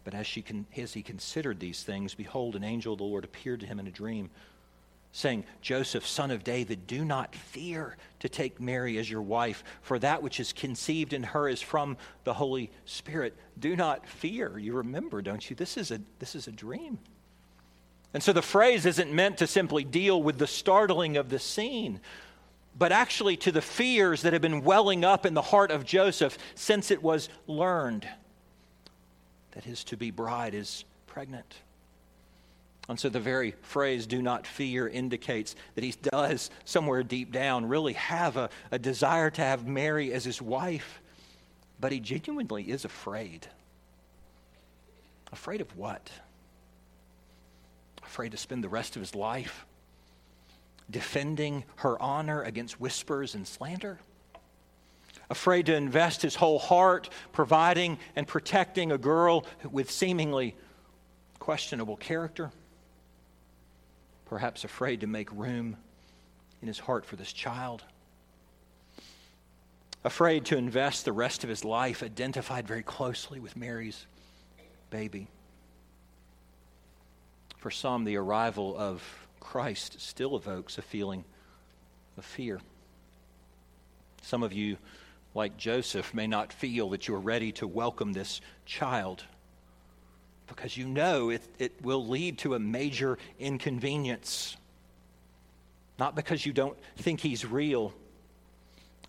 But 0.05 0.15
as, 0.15 0.27
she 0.27 0.41
con- 0.43 0.67
as 0.77 0.93
he 0.95 1.03
considered 1.03 1.61
these 1.61 1.83
things, 1.83 2.15
behold, 2.15 2.57
an 2.57 2.65
angel 2.65 2.93
of 2.93 2.99
the 2.99 3.05
Lord 3.05 3.25
appeared 3.25 3.61
to 3.61 3.67
him 3.67 3.81
in 3.81 3.87
a 3.87 3.91
dream 3.91 4.31
saying, 5.17 5.45
Joseph, 5.63 6.07
son 6.07 6.31
of 6.31 6.45
David, 6.45 6.87
do 6.87 7.03
not 7.03 7.35
fear 7.35 7.97
to 8.21 8.29
take 8.29 8.61
Mary 8.61 8.99
as 8.99 9.11
your 9.11 9.23
wife, 9.23 9.65
for 9.81 9.99
that 9.99 10.23
which 10.23 10.39
is 10.39 10.53
conceived 10.53 11.15
in 11.15 11.23
her 11.23 11.49
is 11.49 11.63
from 11.63 11.97
the 12.25 12.35
Holy 12.35 12.71
Spirit. 12.85 13.35
Do 13.59 13.75
not 13.77 14.07
fear. 14.07 14.59
You 14.59 14.75
remember, 14.75 15.23
don't 15.23 15.49
you? 15.49 15.57
This 15.57 15.79
is 15.79 15.91
a, 15.91 16.03
this 16.19 16.35
is 16.35 16.49
a 16.49 16.53
dream. 16.53 16.99
And 18.13 18.23
so 18.23 18.35
the 18.35 18.43
phrase 18.43 18.85
isn't 18.85 19.11
meant 19.11 19.39
to 19.39 19.47
simply 19.47 19.85
deal 19.85 20.23
with 20.23 20.37
the 20.37 20.47
startling 20.47 21.17
of 21.17 21.31
the 21.31 21.39
scene, 21.39 21.99
but 22.79 22.93
actually 22.93 23.39
to 23.39 23.51
the 23.51 23.63
fears 23.63 24.21
that 24.21 24.35
have 24.35 24.43
been 24.43 24.65
welling 24.65 25.03
up 25.03 25.25
in 25.25 25.33
the 25.33 25.41
heart 25.41 25.71
of 25.71 25.87
Joseph 25.87 26.37
since 26.55 26.91
it 26.91 27.03
was 27.03 27.31
learned 27.47 28.07
that 29.53 29.65
his 29.65 29.83
to 29.85 29.97
be 29.97 30.11
bride 30.11 30.53
is 30.53 30.85
pregnant. 31.07 31.55
And 32.89 33.01
so 33.01 33.09
the 33.09 33.21
very 33.21 33.53
phrase, 33.63 34.07
do 34.07 34.23
not 34.23 34.47
fear, 34.47 34.87
indicates 34.87 35.57
that 35.75 35.83
he 35.83 35.93
does, 36.13 36.51
somewhere 36.65 37.03
deep 37.03 37.33
down, 37.33 37.67
really 37.67 37.95
have 37.95 38.37
a, 38.37 38.49
a 38.71 38.79
desire 38.79 39.31
to 39.31 39.43
have 39.43 39.67
Mary 39.67 40.13
as 40.13 40.25
his 40.25 40.41
wife, 40.41 41.01
but 41.81 41.91
he 41.91 41.99
genuinely 41.99 42.71
is 42.71 42.85
afraid. 42.85 43.49
Afraid 45.33 45.61
of 45.61 45.77
what? 45.77 46.11
Afraid 48.05 48.31
to 48.31 48.39
spend 48.39 48.63
the 48.63 48.69
rest 48.69 48.95
of 48.95 49.03
his 49.03 49.15
life 49.15 49.67
defending 50.89 51.65
her 51.77 52.01
honor 52.01 52.43
against 52.43 52.81
whispers 52.81 53.35
and 53.35 53.49
slander? 53.49 53.99
Afraid 55.29 55.67
to 55.67 55.75
invest 55.75 56.23
his 56.23 56.37
whole 56.37 56.61
heart 56.61 57.11
providing 57.33 57.99
and 58.15 58.29
protecting 58.29 58.93
a 58.93 58.99
girl 58.99 59.45
with 59.69 59.91
seemingly 59.91 60.55
questionable 61.41 61.97
character? 61.97 62.53
Perhaps 64.27 64.65
afraid 64.65 65.01
to 65.01 65.07
make 65.07 65.31
room 65.33 65.77
in 66.61 66.69
his 66.69 66.79
heart 66.79 67.05
for 67.05 67.17
this 67.17 67.33
child. 67.33 67.83
Afraid 70.05 70.45
to 70.47 70.57
invest 70.57 71.05
the 71.05 71.13
rest 71.13 71.43
of 71.43 71.51
his 71.51 71.65
life 71.65 72.03
identified 72.03 72.67
very 72.67 72.83
closely 72.83 73.41
with 73.41 73.57
Mary's 73.57 74.07
baby. 74.91 75.29
For 77.59 77.71
some, 77.71 78.05
the 78.05 78.17
arrival 78.17 78.77
of 78.77 79.03
Christ 79.41 80.01
still 80.01 80.37
evokes 80.37 80.79
a 80.79 80.83
feeling 80.83 81.25
of 82.17 82.25
fear. 82.25 82.61
Some 84.23 84.43
of 84.43 84.53
you, 84.53 84.77
like 85.35 85.57
Joseph, 85.57 86.15
may 86.15 86.27
not 86.27 86.53
feel 86.53 86.91
that 86.91 87.09
you're 87.09 87.19
ready 87.19 87.53
to 87.53 87.67
welcome 87.67 88.13
this 88.13 88.41
child 88.65 89.25
because 90.47 90.77
you 90.77 90.87
know 90.87 91.31
it, 91.31 91.43
it 91.59 91.73
will 91.83 92.07
lead 92.07 92.39
to 92.39 92.55
a 92.55 92.59
major 92.59 93.19
inconvenience. 93.39 94.57
Not 95.99 96.15
because 96.15 96.45
you 96.45 96.53
don't 96.53 96.77
think 96.97 97.21
he's 97.21 97.45
real. 97.45 97.93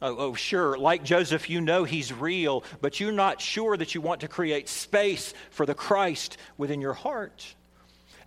Oh, 0.02 0.16
oh, 0.18 0.34
sure, 0.36 0.78
like 0.78 1.04
Joseph, 1.04 1.50
you 1.50 1.60
know 1.60 1.84
he's 1.84 2.14
real, 2.14 2.64
but 2.82 3.00
you're 3.00 3.12
not 3.12 3.42
sure 3.42 3.76
that 3.76 3.96
you 3.96 4.02
want 4.02 4.22
to 4.22 4.28
create 4.28 4.70
space 4.70 5.34
for 5.50 5.66
the 5.66 5.74
Christ 5.74 6.38
within 6.58 6.82
your 6.82 6.94
heart. 6.94 7.56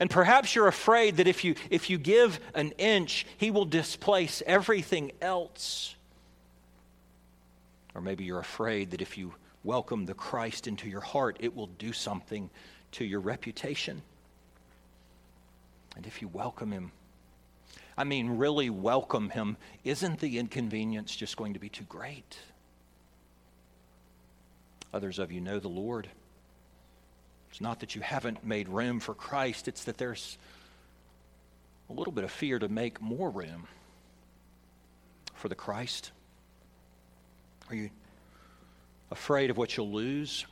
And 0.01 0.11
perhaps 0.11 0.55
you're 0.55 0.66
afraid 0.66 1.18
that 1.18 1.29
if 1.29 1.44
you, 1.44 1.55
if 1.68 1.90
you 1.90 1.99
give 1.99 2.40
an 2.55 2.73
inch, 2.79 3.27
he 3.37 3.51
will 3.51 3.66
displace 3.66 4.42
everything 4.46 5.12
else. 5.20 5.94
Or 7.94 8.01
maybe 8.01 8.25
you're 8.25 8.40
afraid 8.40 8.90
that 8.92 9.03
if 9.03 9.16
you 9.16 9.35
welcome 9.62 10.07
the 10.07 10.14
Christ 10.14 10.66
into 10.66 10.88
your 10.88 11.03
heart, 11.03 11.37
it 11.40 11.55
will 11.55 11.66
do 11.66 11.92
something 11.92 12.51
to 12.92 13.05
your 13.05 13.20
reputation. 13.20 14.03
And 15.96 16.07
if 16.07 16.22
you 16.22 16.29
welcome 16.29 16.72
him, 16.72 16.92
I 17.96 18.05
mean, 18.05 18.38
really 18.38 18.70
welcome 18.70 19.31
him, 19.31 19.57
isn't 19.85 20.20
the 20.20 20.38
inconvenience 20.38 21.14
just 21.14 21.37
going 21.37 21.55
to 21.55 21.61
be 21.61 21.68
too 21.68 21.85
great? 21.85 22.38
Others 24.94 25.18
of 25.18 25.31
you 25.31 25.40
know 25.40 25.59
the 25.59 25.68
Lord. 25.68 26.09
It's 27.50 27.61
not 27.61 27.81
that 27.81 27.94
you 27.94 28.00
haven't 28.00 28.44
made 28.44 28.68
room 28.68 29.00
for 29.00 29.14
Christ, 29.14 29.68
it's 29.68 29.85
that 29.85 29.98
there's 29.98 30.38
a 31.88 31.92
little 31.92 32.12
bit 32.12 32.24
of 32.24 32.31
fear 32.31 32.59
to 32.59 32.68
make 32.68 33.00
more 33.00 33.31
room 33.31 33.66
for 35.35 35.48
the 35.48 35.55
Christ. 35.55 36.12
Are 37.68 37.74
you 37.74 37.90
afraid 39.11 39.50
of 39.50 39.57
what 39.57 39.76
you'll 39.76 39.90
lose? 39.90 40.46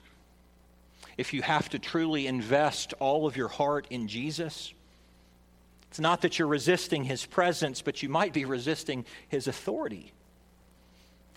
If 1.18 1.34
you 1.34 1.42
have 1.42 1.68
to 1.70 1.78
truly 1.78 2.26
invest 2.26 2.94
all 3.00 3.26
of 3.26 3.36
your 3.36 3.48
heart 3.48 3.86
in 3.90 4.08
Jesus. 4.08 4.72
It's 5.90 6.00
not 6.00 6.22
that 6.22 6.38
you're 6.38 6.48
resisting 6.48 7.04
his 7.04 7.26
presence, 7.26 7.82
but 7.82 8.02
you 8.02 8.08
might 8.08 8.32
be 8.32 8.44
resisting 8.44 9.04
his 9.28 9.48
authority. 9.48 10.12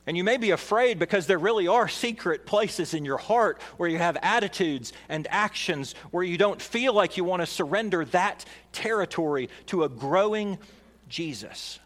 And 0.08 0.18
you 0.18 0.24
may 0.24 0.38
be 0.38 0.52
afraid 0.52 1.00
because 1.00 1.28
there 1.28 1.38
really 1.38 1.68
are 1.68 1.88
secret 1.88 2.46
places 2.46 2.94
in 2.94 3.06
your 3.06 3.18
heart 3.18 3.62
where 3.78 3.90
you 3.90 3.98
have 3.98 4.18
attitudes 4.22 4.94
and 5.10 5.28
actions 5.30 5.94
where 6.12 6.24
you 6.24 6.38
don't 6.38 6.62
feel 6.62 6.94
like 6.94 7.18
you 7.18 7.24
want 7.24 7.42
to 7.42 7.46
surrender 7.46 8.06
that 8.06 8.46
territory 8.72 9.50
to 9.68 9.84
a 9.84 9.90
growing 9.90 10.58
Jesus. 11.08 11.80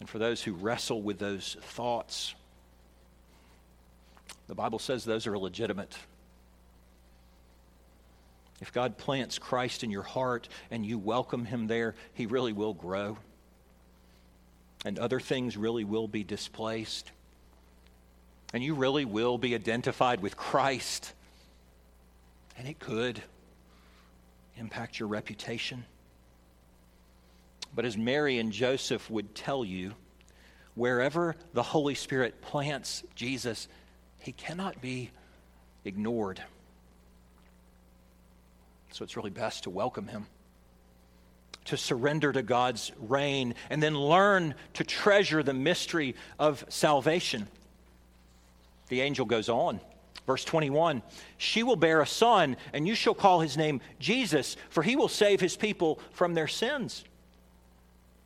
And 0.00 0.08
for 0.08 0.18
those 0.18 0.42
who 0.42 0.52
wrestle 0.52 1.02
with 1.02 1.18
those 1.18 1.56
thoughts, 1.60 2.34
the 4.46 4.54
Bible 4.54 4.78
says 4.78 5.04
those 5.04 5.26
are 5.26 5.36
legitimate. 5.36 5.96
If 8.60 8.72
God 8.72 8.98
plants 8.98 9.38
Christ 9.38 9.84
in 9.84 9.90
your 9.90 10.02
heart 10.02 10.48
and 10.70 10.84
you 10.84 10.98
welcome 10.98 11.44
him 11.44 11.66
there, 11.66 11.94
he 12.14 12.26
really 12.26 12.52
will 12.52 12.74
grow. 12.74 13.18
And 14.84 14.98
other 14.98 15.20
things 15.20 15.56
really 15.56 15.84
will 15.84 16.08
be 16.08 16.24
displaced. 16.24 17.10
And 18.52 18.62
you 18.62 18.74
really 18.74 19.04
will 19.04 19.38
be 19.38 19.54
identified 19.54 20.20
with 20.20 20.36
Christ. 20.36 21.12
And 22.56 22.66
it 22.66 22.78
could 22.78 23.22
impact 24.56 24.98
your 24.98 25.08
reputation. 25.08 25.84
But 27.74 27.84
as 27.84 27.96
Mary 27.96 28.38
and 28.38 28.50
Joseph 28.50 29.08
would 29.10 29.34
tell 29.34 29.64
you, 29.64 29.94
wherever 30.74 31.36
the 31.52 31.62
Holy 31.62 31.94
Spirit 31.94 32.40
plants 32.40 33.04
Jesus, 33.14 33.68
he 34.18 34.32
cannot 34.32 34.80
be 34.80 35.10
ignored. 35.84 36.42
So 38.92 39.04
it's 39.04 39.16
really 39.16 39.30
best 39.30 39.64
to 39.64 39.70
welcome 39.70 40.08
him, 40.08 40.26
to 41.66 41.76
surrender 41.76 42.32
to 42.32 42.42
God's 42.42 42.92
reign, 42.98 43.54
and 43.70 43.82
then 43.82 43.98
learn 43.98 44.54
to 44.74 44.84
treasure 44.84 45.42
the 45.42 45.54
mystery 45.54 46.16
of 46.38 46.64
salvation. 46.68 47.46
The 48.88 49.02
angel 49.02 49.26
goes 49.26 49.48
on. 49.48 49.80
Verse 50.26 50.44
21 50.44 51.02
She 51.38 51.62
will 51.62 51.76
bear 51.76 52.00
a 52.00 52.06
son, 52.06 52.56
and 52.72 52.86
you 52.86 52.94
shall 52.94 53.14
call 53.14 53.40
his 53.40 53.56
name 53.56 53.80
Jesus, 53.98 54.56
for 54.68 54.82
he 54.82 54.96
will 54.96 55.08
save 55.08 55.40
his 55.40 55.56
people 55.56 56.00
from 56.12 56.34
their 56.34 56.48
sins. 56.48 57.04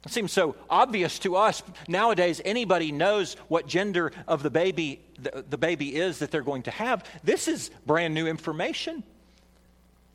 It 0.05 0.11
seems 0.11 0.33
so 0.33 0.57
obvious 0.69 1.21
to 1.21 1.37
us. 1.37 1.63
Nowadays, 1.87 2.41
anybody 2.45 2.91
knows 2.91 3.35
what 3.47 3.69
gender 3.69 4.11
of 4.27 4.43
the 4.43 4.51
baby 4.51 5.01
the, 5.17 5.45
the, 5.49 5.59
baby 5.59 5.95
is 5.95 6.19
that 6.19 6.33
they're 6.33 6.43
going 6.43 6.65
to 6.65 6.73
have. 6.73 7.05
This 7.23 7.47
is 7.47 7.71
brand 7.87 8.13
new 8.13 8.27
information 8.27 9.05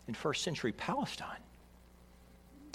in 0.07 0.13
first 0.13 0.43
century 0.43 0.71
Palestine. 0.71 1.39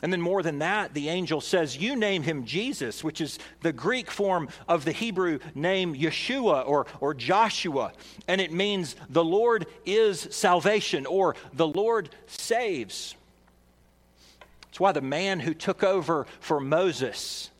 And 0.02 0.12
then, 0.12 0.20
more 0.20 0.42
than 0.42 0.58
that, 0.58 0.94
the 0.94 1.08
angel 1.08 1.40
says, 1.40 1.76
You 1.76 1.94
name 1.94 2.24
him 2.24 2.44
Jesus, 2.44 3.04
which 3.04 3.20
is 3.20 3.38
the 3.60 3.72
Greek 3.72 4.10
form 4.10 4.48
of 4.66 4.84
the 4.84 4.90
Hebrew 4.90 5.38
name 5.54 5.94
Yeshua 5.94 6.66
or, 6.66 6.86
or 6.98 7.14
Joshua. 7.14 7.92
And 8.26 8.40
it 8.40 8.52
means 8.52 8.96
the 9.08 9.24
Lord 9.24 9.66
is 9.86 10.26
salvation 10.32 11.06
or 11.06 11.36
the 11.52 11.68
Lord 11.68 12.10
saves. 12.26 13.14
It's 14.70 14.80
why 14.80 14.90
the 14.90 15.00
man 15.00 15.38
who 15.38 15.54
took 15.54 15.84
over 15.84 16.26
for 16.40 16.58
Moses, 16.58 17.50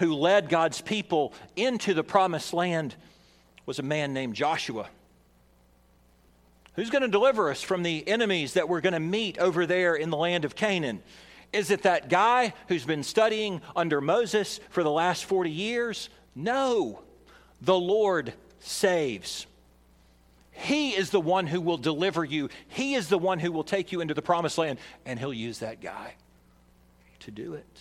who 0.00 0.14
led 0.14 0.48
God's 0.48 0.80
people 0.80 1.32
into 1.54 1.94
the 1.94 2.02
promised 2.02 2.52
land, 2.52 2.96
was 3.64 3.78
a 3.78 3.84
man 3.84 4.12
named 4.12 4.34
Joshua. 4.34 4.88
Who's 6.80 6.88
going 6.88 7.02
to 7.02 7.08
deliver 7.08 7.50
us 7.50 7.60
from 7.60 7.82
the 7.82 8.08
enemies 8.08 8.54
that 8.54 8.66
we're 8.66 8.80
going 8.80 8.94
to 8.94 9.00
meet 9.00 9.36
over 9.38 9.66
there 9.66 9.94
in 9.94 10.08
the 10.08 10.16
land 10.16 10.46
of 10.46 10.56
Canaan? 10.56 11.02
Is 11.52 11.70
it 11.70 11.82
that 11.82 12.08
guy 12.08 12.54
who's 12.68 12.86
been 12.86 13.02
studying 13.02 13.60
under 13.76 14.00
Moses 14.00 14.60
for 14.70 14.82
the 14.82 14.90
last 14.90 15.26
40 15.26 15.50
years? 15.50 16.08
No. 16.34 17.02
The 17.60 17.78
Lord 17.78 18.32
saves. 18.60 19.46
He 20.52 20.92
is 20.92 21.10
the 21.10 21.20
one 21.20 21.46
who 21.46 21.60
will 21.60 21.76
deliver 21.76 22.24
you. 22.24 22.48
He 22.68 22.94
is 22.94 23.08
the 23.08 23.18
one 23.18 23.40
who 23.40 23.52
will 23.52 23.62
take 23.62 23.92
you 23.92 24.00
into 24.00 24.14
the 24.14 24.22
promised 24.22 24.56
land, 24.56 24.78
and 25.04 25.18
He'll 25.18 25.34
use 25.34 25.58
that 25.58 25.82
guy 25.82 26.14
to 27.18 27.30
do 27.30 27.52
it. 27.52 27.78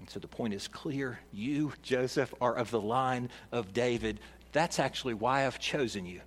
And 0.00 0.10
so 0.10 0.18
the 0.18 0.26
point 0.26 0.52
is 0.52 0.66
clear. 0.66 1.20
You, 1.32 1.74
Joseph, 1.84 2.34
are 2.40 2.56
of 2.56 2.72
the 2.72 2.80
line 2.80 3.30
of 3.52 3.72
David. 3.72 4.18
That's 4.50 4.80
actually 4.80 5.14
why 5.14 5.46
I've 5.46 5.60
chosen 5.60 6.04
you. 6.04 6.22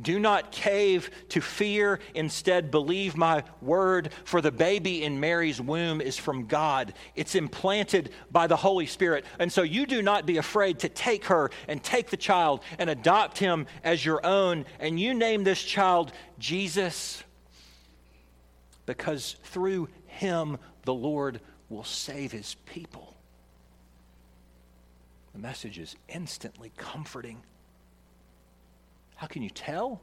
Do 0.00 0.18
not 0.18 0.52
cave 0.52 1.10
to 1.28 1.42
fear. 1.42 2.00
Instead, 2.14 2.70
believe 2.70 3.14
my 3.14 3.44
word, 3.60 4.10
for 4.24 4.40
the 4.40 4.50
baby 4.50 5.04
in 5.04 5.20
Mary's 5.20 5.60
womb 5.60 6.00
is 6.00 6.16
from 6.16 6.46
God. 6.46 6.94
It's 7.14 7.34
implanted 7.34 8.10
by 8.30 8.46
the 8.46 8.56
Holy 8.56 8.86
Spirit. 8.86 9.26
And 9.38 9.52
so 9.52 9.62
you 9.62 9.84
do 9.84 10.00
not 10.00 10.24
be 10.24 10.38
afraid 10.38 10.78
to 10.78 10.88
take 10.88 11.26
her 11.26 11.50
and 11.68 11.82
take 11.82 12.08
the 12.08 12.16
child 12.16 12.62
and 12.78 12.88
adopt 12.88 13.36
him 13.36 13.66
as 13.84 14.02
your 14.02 14.24
own. 14.24 14.64
And 14.80 14.98
you 14.98 15.12
name 15.12 15.44
this 15.44 15.62
child 15.62 16.12
Jesus, 16.38 17.22
because 18.86 19.36
through 19.44 19.88
him 20.06 20.56
the 20.84 20.94
Lord 20.94 21.40
will 21.68 21.84
save 21.84 22.32
his 22.32 22.56
people. 22.64 23.14
The 25.34 25.38
message 25.38 25.78
is 25.78 25.96
instantly 26.08 26.72
comforting 26.78 27.42
how 29.22 29.28
can 29.28 29.42
you 29.42 29.50
tell? 29.50 30.00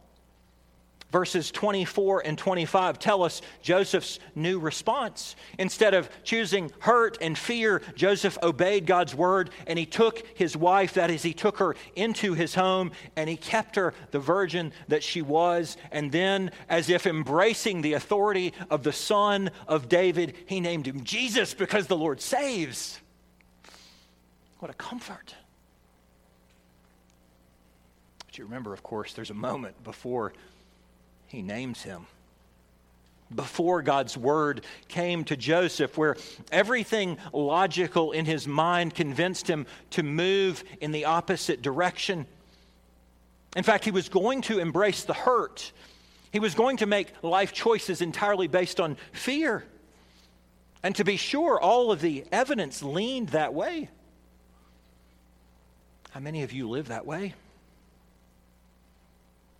Verses 1.12 1.52
24 1.52 2.22
and 2.26 2.38
25 2.38 3.00
tell 3.00 3.22
us 3.22 3.42
Joseph's 3.62 4.18
new 4.34 4.60
response. 4.60 5.36
Instead 5.58 5.94
of 5.94 6.10
choosing 6.24 6.72
hurt 6.80 7.18
and 7.20 7.38
fear, 7.38 7.82
Joseph 7.96 8.38
obeyed 8.42 8.86
God's 8.86 9.14
word 9.14 9.50
and 9.68 9.78
he 9.78 9.86
took 9.86 10.26
his 10.36 10.56
wife, 10.56 10.94
that 10.94 11.12
is, 11.12 11.22
he 11.22 11.34
took 11.34 11.58
her 11.58 11.76
into 11.98 12.34
his 12.34 12.56
home 12.56 12.94
and 13.18 13.30
he 13.30 13.36
kept 13.36 13.76
her 13.76 13.94
the 14.12 14.20
virgin 14.20 14.72
that 14.88 15.04
she 15.04 15.22
was. 15.22 15.76
And 15.92 16.14
then, 16.14 16.52
as 16.70 16.90
if 16.90 17.06
embracing 17.06 17.82
the 17.82 17.96
authority 17.96 18.54
of 18.70 18.84
the 18.84 18.94
son 18.94 19.52
of 19.68 19.90
David, 19.90 20.34
he 20.46 20.62
named 20.62 20.86
him 20.86 21.04
Jesus 21.04 21.54
because 21.54 21.88
the 21.88 21.98
Lord 21.98 22.22
saves. 22.22 23.02
What 24.60 24.72
a 24.72 24.76
comfort 24.76 25.36
you 28.40 28.46
remember, 28.46 28.72
of 28.72 28.82
course, 28.82 29.12
there's 29.14 29.32
a 29.32 29.36
moment 29.36 29.84
before 29.84 30.32
he 31.28 31.42
names 31.42 31.82
him. 31.82 32.08
Before 33.36 33.82
God's 33.82 34.16
word 34.16 34.66
came 34.88 35.26
to 35.26 35.36
Joseph, 35.36 35.98
where 35.98 36.16
everything 36.50 37.18
logical 37.34 38.14
in 38.14 38.24
his 38.24 38.48
mind 38.48 38.96
convinced 38.96 39.46
him 39.46 39.68
to 39.90 40.04
move 40.04 40.64
in 40.80 40.94
the 40.94 41.04
opposite 41.04 41.62
direction. 41.62 42.26
In 43.58 43.64
fact, 43.64 43.84
he 43.84 43.92
was 43.92 44.08
going 44.08 44.42
to 44.44 44.60
embrace 44.60 45.04
the 45.04 45.14
hurt. 45.14 45.74
He 46.32 46.40
was 46.40 46.56
going 46.56 46.78
to 46.78 46.86
make 46.86 47.12
life 47.22 47.52
choices 47.52 48.02
entirely 48.02 48.48
based 48.48 48.80
on 48.80 48.96
fear. 49.12 49.66
And 50.82 50.96
to 50.96 51.04
be 51.04 51.18
sure, 51.18 51.60
all 51.60 51.92
of 51.92 52.00
the 52.00 52.24
evidence 52.32 52.82
leaned 52.82 53.30
that 53.30 53.54
way. 53.54 53.90
How 56.12 56.22
many 56.22 56.44
of 56.44 56.54
you 56.54 56.70
live 56.70 56.88
that 56.88 57.06
way? 57.06 57.34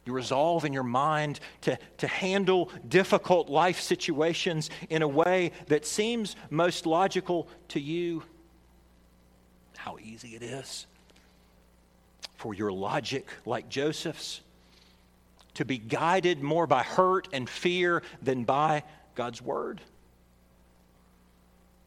You 0.10 0.16
resolve 0.16 0.66
in 0.66 0.74
your 0.74 0.82
mind 0.82 1.40
to, 1.62 1.78
to 2.00 2.08
handle 2.08 2.72
difficult 2.88 3.48
life 3.48 3.80
situations 3.80 4.72
in 4.90 5.04
a 5.04 5.08
way 5.08 5.52
that 5.68 5.86
seems 5.86 6.36
most 6.50 6.88
logical 6.88 7.48
to 7.68 7.80
you. 7.80 8.24
How 9.78 10.00
easy 10.04 10.30
it 10.30 10.42
is 10.42 10.88
for 12.38 12.56
your 12.56 12.72
logic, 12.72 13.28
like 13.46 13.70
Joseph's, 13.70 14.42
to 15.54 15.64
be 15.64 15.78
guided 15.78 16.42
more 16.42 16.66
by 16.66 16.82
hurt 16.82 17.28
and 17.32 17.48
fear 17.48 18.02
than 18.20 18.46
by 18.46 18.82
God's 19.14 19.44
word. 19.44 19.80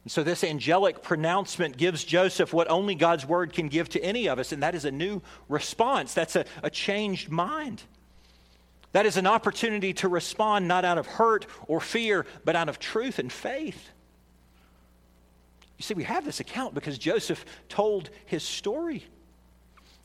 And 0.03 0.11
so, 0.13 0.23
this 0.23 0.45
angelic 0.45 1.03
pronouncement 1.03 1.75
gives 1.75 2.05
Joseph 2.05 2.53
what 2.53 2.69
only 2.69 2.95
God's 2.95 3.25
word 3.25 3.51
can 3.51 3.67
give 3.67 3.89
to 3.89 4.01
any 4.01 4.29
of 4.29 4.39
us, 4.39 4.53
and 4.53 4.63
that 4.63 4.75
is 4.75 4.85
a 4.85 4.91
new 4.91 5.21
response. 5.49 6.13
That's 6.13 6.37
a, 6.37 6.45
a 6.61 6.69
changed 6.69 7.29
mind. 7.29 7.83
That 8.93 9.05
is 9.07 9.17
an 9.17 9.27
opportunity 9.27 9.91
to 9.95 10.07
respond 10.07 10.67
not 10.67 10.85
out 10.85 10.97
of 10.97 11.07
hurt 11.07 11.47
or 11.67 11.81
fear, 11.81 12.25
but 12.45 12.55
out 12.55 12.69
of 12.69 12.79
truth 12.79 13.19
and 13.19 13.31
faith. 13.31 13.89
You 15.77 15.83
see, 15.83 15.95
we 15.95 16.03
have 16.03 16.23
this 16.23 16.39
account 16.39 16.75
because 16.75 16.97
Joseph 16.97 17.43
told 17.67 18.11
his 18.25 18.43
story. 18.43 19.03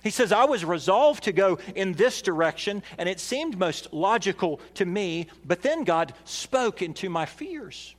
He 0.02 0.10
says, 0.10 0.32
I 0.32 0.44
was 0.44 0.64
resolved 0.64 1.24
to 1.24 1.32
go 1.32 1.58
in 1.74 1.92
this 1.92 2.22
direction, 2.22 2.82
and 2.96 3.08
it 3.08 3.20
seemed 3.20 3.58
most 3.58 3.92
logical 3.92 4.60
to 4.74 4.86
me, 4.86 5.26
but 5.44 5.60
then 5.60 5.84
God 5.84 6.14
spoke 6.24 6.80
into 6.80 7.10
my 7.10 7.26
fears. 7.26 7.94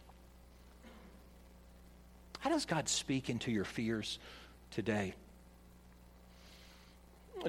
How 2.40 2.50
does 2.50 2.66
God 2.66 2.90
speak 2.90 3.30
into 3.30 3.52
your 3.52 3.66
fears 3.66 4.18
today? 4.72 5.14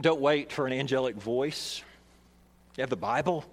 Don't 0.01 0.21
wait 0.21 0.53
for 0.53 0.67
an 0.67 0.73
angelic 0.73 1.17
voice 1.17 1.83
you 2.77 2.83
have 2.83 2.91
the 2.91 2.97
Bible, 2.97 3.45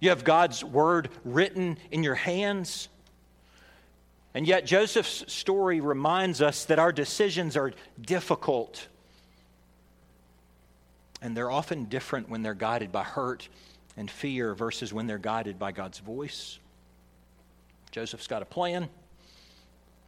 you 0.00 0.10
have 0.10 0.24
God's 0.24 0.62
word 0.64 1.10
written 1.24 1.78
in 1.90 2.02
your 2.02 2.14
hands. 2.14 2.88
And 4.34 4.46
yet, 4.46 4.64
Joseph's 4.64 5.32
story 5.32 5.80
reminds 5.80 6.40
us 6.40 6.66
that 6.66 6.78
our 6.78 6.92
decisions 6.92 7.56
are 7.56 7.72
difficult. 8.00 8.86
And 11.20 11.36
they're 11.36 11.50
often 11.50 11.86
different 11.86 12.28
when 12.28 12.42
they're 12.42 12.54
guided 12.54 12.92
by 12.92 13.02
hurt 13.02 13.48
and 13.96 14.08
fear 14.08 14.54
versus 14.54 14.92
when 14.92 15.08
they're 15.08 15.18
guided 15.18 15.58
by 15.58 15.72
God's 15.72 15.98
voice. 15.98 16.60
Joseph's 17.90 18.28
got 18.28 18.42
a 18.42 18.44
plan 18.46 18.88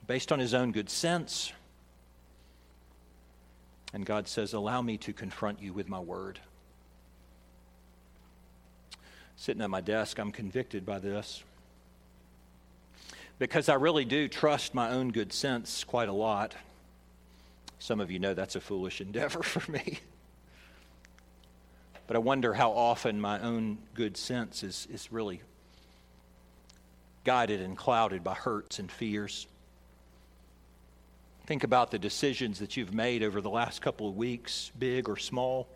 based 0.07 0.31
on 0.31 0.39
his 0.39 0.55
own 0.55 0.71
good 0.71 0.89
sense. 0.89 1.53
And 3.93 4.07
God 4.07 4.29
says, 4.29 4.53
Allow 4.53 4.83
me 4.83 4.99
to 4.99 5.13
confront 5.13 5.61
you 5.61 5.73
with 5.73 5.89
my 5.89 5.99
word 5.99 6.39
sitting 9.41 9.63
at 9.63 9.71
my 9.71 9.81
desk, 9.81 10.19
I'm 10.19 10.33
convicted 10.33 10.85
by 10.85 10.99
this. 10.99 11.43
Because 13.39 13.71
I 13.71 13.75
really 13.77 14.05
do 14.05 14.29
trust 14.29 14.75
my 14.75 14.91
own 14.91 15.13
good 15.13 15.33
sense 15.33 15.83
quite 15.83 16.11
a 16.11 16.13
lot. 16.13 16.55
Some 17.79 18.01
of 18.01 18.11
you 18.11 18.19
know 18.19 18.35
that's 18.35 18.55
a 18.55 18.61
foolish 18.61 19.01
endeavor 19.01 19.43
for 19.43 19.73
me. 19.73 20.01
But 22.07 22.17
I 22.17 22.19
wonder 22.19 22.53
how 22.53 22.73
often 22.73 23.19
my 23.19 23.41
own 23.41 23.79
good 23.95 24.19
sense 24.19 24.63
is, 24.63 24.87
is 24.93 25.11
really 25.11 25.41
guided 27.25 27.63
and 27.63 27.79
clouded 27.79 28.23
by 28.23 28.35
hurts 28.35 28.79
and 28.79 28.93
fears. 28.93 29.47
Think 31.47 31.65
about 31.65 31.91
the 31.91 31.99
decisions 31.99 32.59
that 32.59 32.77
you've 32.77 32.93
made 32.93 33.23
over 33.23 33.41
the 33.41 33.49
last 33.49 33.81
couple 33.81 34.07
of 34.07 34.19
weeks, 34.19 34.71
big 34.79 35.09
or 35.09 35.17
small. 35.17 35.67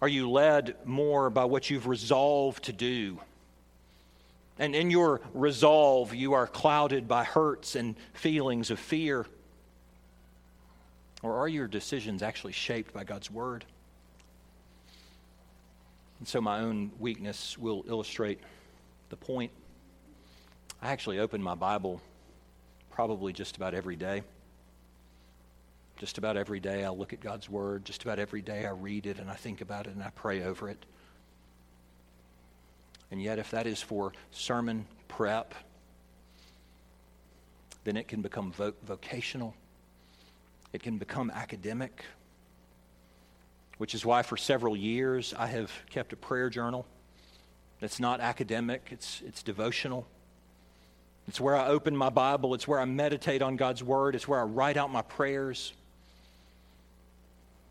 Are 0.00 0.08
you 0.08 0.30
led 0.30 0.76
more 0.84 1.30
by 1.30 1.44
what 1.44 1.70
you've 1.70 1.86
resolved 1.86 2.64
to 2.64 2.72
do? 2.72 3.18
And 4.58 4.74
in 4.74 4.90
your 4.90 5.20
resolve, 5.34 6.14
you 6.14 6.32
are 6.34 6.46
clouded 6.46 7.06
by 7.08 7.24
hurts 7.24 7.76
and 7.76 7.94
feelings 8.14 8.70
of 8.70 8.78
fear? 8.78 9.26
Or 11.22 11.38
are 11.38 11.48
your 11.48 11.66
decisions 11.66 12.22
actually 12.22 12.52
shaped 12.52 12.92
by 12.92 13.04
God's 13.04 13.30
Word? 13.30 13.64
And 16.18 16.28
so 16.28 16.40
my 16.40 16.60
own 16.60 16.92
weakness 16.98 17.58
will 17.58 17.84
illustrate 17.86 18.40
the 19.10 19.16
point. 19.16 19.50
I 20.80 20.90
actually 20.90 21.18
open 21.18 21.42
my 21.42 21.54
Bible 21.54 22.00
probably 22.90 23.32
just 23.32 23.56
about 23.56 23.74
every 23.74 23.96
day. 23.96 24.22
Just 25.96 26.18
about 26.18 26.36
every 26.36 26.60
day 26.60 26.84
I 26.84 26.90
look 26.90 27.12
at 27.12 27.20
God's 27.20 27.48
Word. 27.48 27.84
Just 27.84 28.02
about 28.02 28.18
every 28.18 28.42
day 28.42 28.66
I 28.66 28.70
read 28.70 29.06
it 29.06 29.18
and 29.18 29.30
I 29.30 29.34
think 29.34 29.60
about 29.60 29.86
it 29.86 29.94
and 29.94 30.02
I 30.02 30.10
pray 30.10 30.42
over 30.42 30.68
it. 30.68 30.84
And 33.10 33.22
yet, 33.22 33.38
if 33.38 33.50
that 33.52 33.66
is 33.66 33.80
for 33.80 34.12
sermon 34.30 34.86
prep, 35.08 35.54
then 37.84 37.96
it 37.96 38.08
can 38.08 38.20
become 38.20 38.52
vo- 38.52 38.74
vocational. 38.84 39.54
It 40.72 40.82
can 40.82 40.98
become 40.98 41.30
academic, 41.30 42.04
which 43.78 43.94
is 43.94 44.04
why 44.04 44.22
for 44.22 44.36
several 44.36 44.76
years 44.76 45.32
I 45.38 45.46
have 45.46 45.70
kept 45.88 46.12
a 46.12 46.16
prayer 46.16 46.50
journal. 46.50 46.84
It's 47.80 48.00
not 48.00 48.20
academic, 48.20 48.88
it's, 48.90 49.22
it's 49.24 49.42
devotional. 49.42 50.06
It's 51.28 51.40
where 51.40 51.56
I 51.56 51.68
open 51.68 51.96
my 51.96 52.08
Bible, 52.10 52.54
it's 52.54 52.66
where 52.68 52.80
I 52.80 52.84
meditate 52.84 53.40
on 53.40 53.56
God's 53.56 53.82
Word, 53.82 54.14
it's 54.14 54.26
where 54.28 54.40
I 54.40 54.44
write 54.44 54.76
out 54.76 54.90
my 54.90 55.02
prayers. 55.02 55.72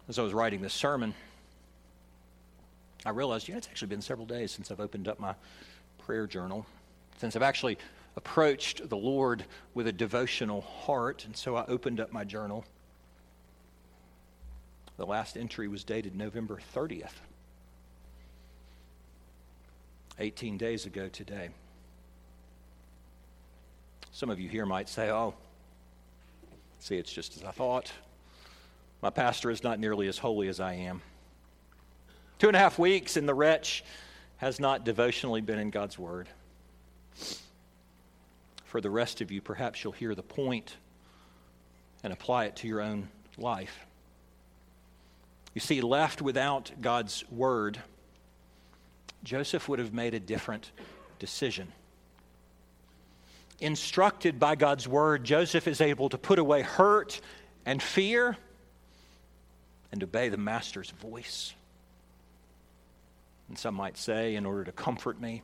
As 0.08 0.20
I 0.20 0.22
was 0.22 0.34
writing 0.34 0.62
this 0.62 0.74
sermon, 0.74 1.16
I 3.06 3.10
realized, 3.10 3.48
yeah, 3.48 3.58
it's 3.58 3.68
actually 3.68 3.88
been 3.88 4.02
several 4.02 4.28
days 4.28 4.52
since 4.52 4.70
I've 4.70 4.80
opened 4.80 5.08
up 5.08 5.20
my 5.20 5.34
prayer 5.98 6.28
journal, 6.28 6.66
since 7.18 7.36
I've 7.36 7.42
actually 7.42 7.80
approached 8.16 8.88
the 8.88 8.98
Lord 8.98 9.46
with 9.74 9.88
a 9.88 9.92
devotional 9.92 10.62
heart, 10.62 11.26
and 11.26 11.36
so 11.36 11.56
I 11.56 11.66
opened 11.66 12.00
up 12.00 12.12
my 12.14 12.24
journal. 12.24 12.66
The 14.98 15.06
last 15.06 15.38
entry 15.38 15.68
was 15.68 15.84
dated 15.84 16.16
November 16.16 16.60
30th, 16.76 17.16
18 20.20 20.58
days 20.58 20.86
ago 20.86 21.10
today. 21.10 21.50
Some 24.12 24.30
of 24.30 24.40
you 24.40 24.48
here 24.48 24.68
might 24.68 24.88
say, 24.88 25.10
oh, 25.10 25.34
see, 26.80 26.96
it's 26.96 27.12
just 27.12 27.36
as 27.36 27.44
I 27.44 27.52
thought. 27.52 27.92
My 29.06 29.12
pastor 29.12 29.52
is 29.52 29.62
not 29.62 29.80
nearly 29.80 30.08
as 30.08 30.18
holy 30.18 30.48
as 30.48 30.60
I 30.60 30.74
am. 30.74 31.04
Two 32.40 32.48
and 32.48 32.56
a 32.56 32.60
half 32.60 32.80
weeks, 32.80 33.18
and 33.18 33.30
the 33.30 33.36
wretch 33.36 33.84
has 34.38 34.60
not 34.60 34.84
devotionally 34.84 35.42
been 35.42 35.60
in 35.60 35.70
God's 35.70 36.00
Word. 36.00 36.28
For 38.64 38.82
the 38.82 38.90
rest 38.90 39.22
of 39.22 39.32
you, 39.32 39.42
perhaps 39.42 39.84
you'll 39.84 39.94
hear 39.94 40.16
the 40.16 40.24
point 40.24 40.78
and 42.04 42.12
apply 42.12 42.46
it 42.46 42.56
to 42.56 42.68
your 42.68 42.82
own 42.82 43.10
life. 43.38 43.86
You 45.54 45.62
see, 45.62 45.82
left 45.82 46.24
without 46.24 46.72
God's 46.82 47.24
Word, 47.30 47.78
Joseph 49.24 49.70
would 49.70 49.78
have 49.78 49.94
made 49.94 50.16
a 50.16 50.20
different 50.20 50.72
decision. 51.20 51.72
Instructed 53.60 54.40
by 54.40 54.56
God's 54.56 54.88
Word, 54.88 55.24
Joseph 55.24 55.68
is 55.68 55.80
able 55.80 56.10
to 56.10 56.18
put 56.18 56.40
away 56.40 56.64
hurt 56.64 57.22
and 57.68 57.84
fear 57.84 58.36
and 59.96 60.04
obey 60.04 60.28
the 60.28 60.36
master's 60.36 60.90
voice. 60.90 61.54
And 63.48 63.58
some 63.58 63.76
might 63.76 63.98
say, 63.98 64.36
in 64.36 64.46
order 64.46 64.66
to 64.66 64.74
comfort 64.74 65.22
me, 65.22 65.42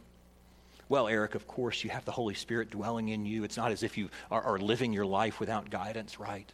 well, 0.89 1.07
Eric, 1.07 1.35
of 1.35 1.47
course, 1.47 1.85
you 1.85 1.89
have 1.89 2.03
the 2.03 2.11
Holy 2.11 2.33
Spirit 2.33 2.69
dwelling 2.69 3.07
in 3.07 3.25
you. 3.25 3.45
It's 3.45 3.55
not 3.55 3.71
as 3.71 3.81
if 3.81 3.97
you 3.97 4.09
are, 4.29 4.41
are 4.41 4.59
living 4.59 4.91
your 4.91 5.05
life 5.05 5.39
without 5.39 5.69
guidance, 5.69 6.19
right? 6.19 6.51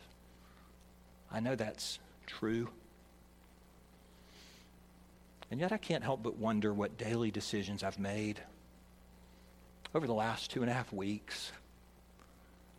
I 1.32 1.40
know 1.40 1.56
that's 1.56 1.98
true. 2.28 2.70
And 5.50 5.60
yet 5.60 5.72
I 5.72 5.78
can't 5.78 6.04
help 6.04 6.22
but 6.22 6.38
wonder 6.38 6.72
what 6.72 7.00
daily 7.00 7.32
decisions 7.32 7.82
I've 7.82 7.98
made 7.98 8.40
over 9.96 10.06
the 10.06 10.14
last 10.14 10.52
two 10.52 10.62
and 10.62 10.70
a 10.70 10.74
half 10.76 10.94
weeks, 10.94 11.52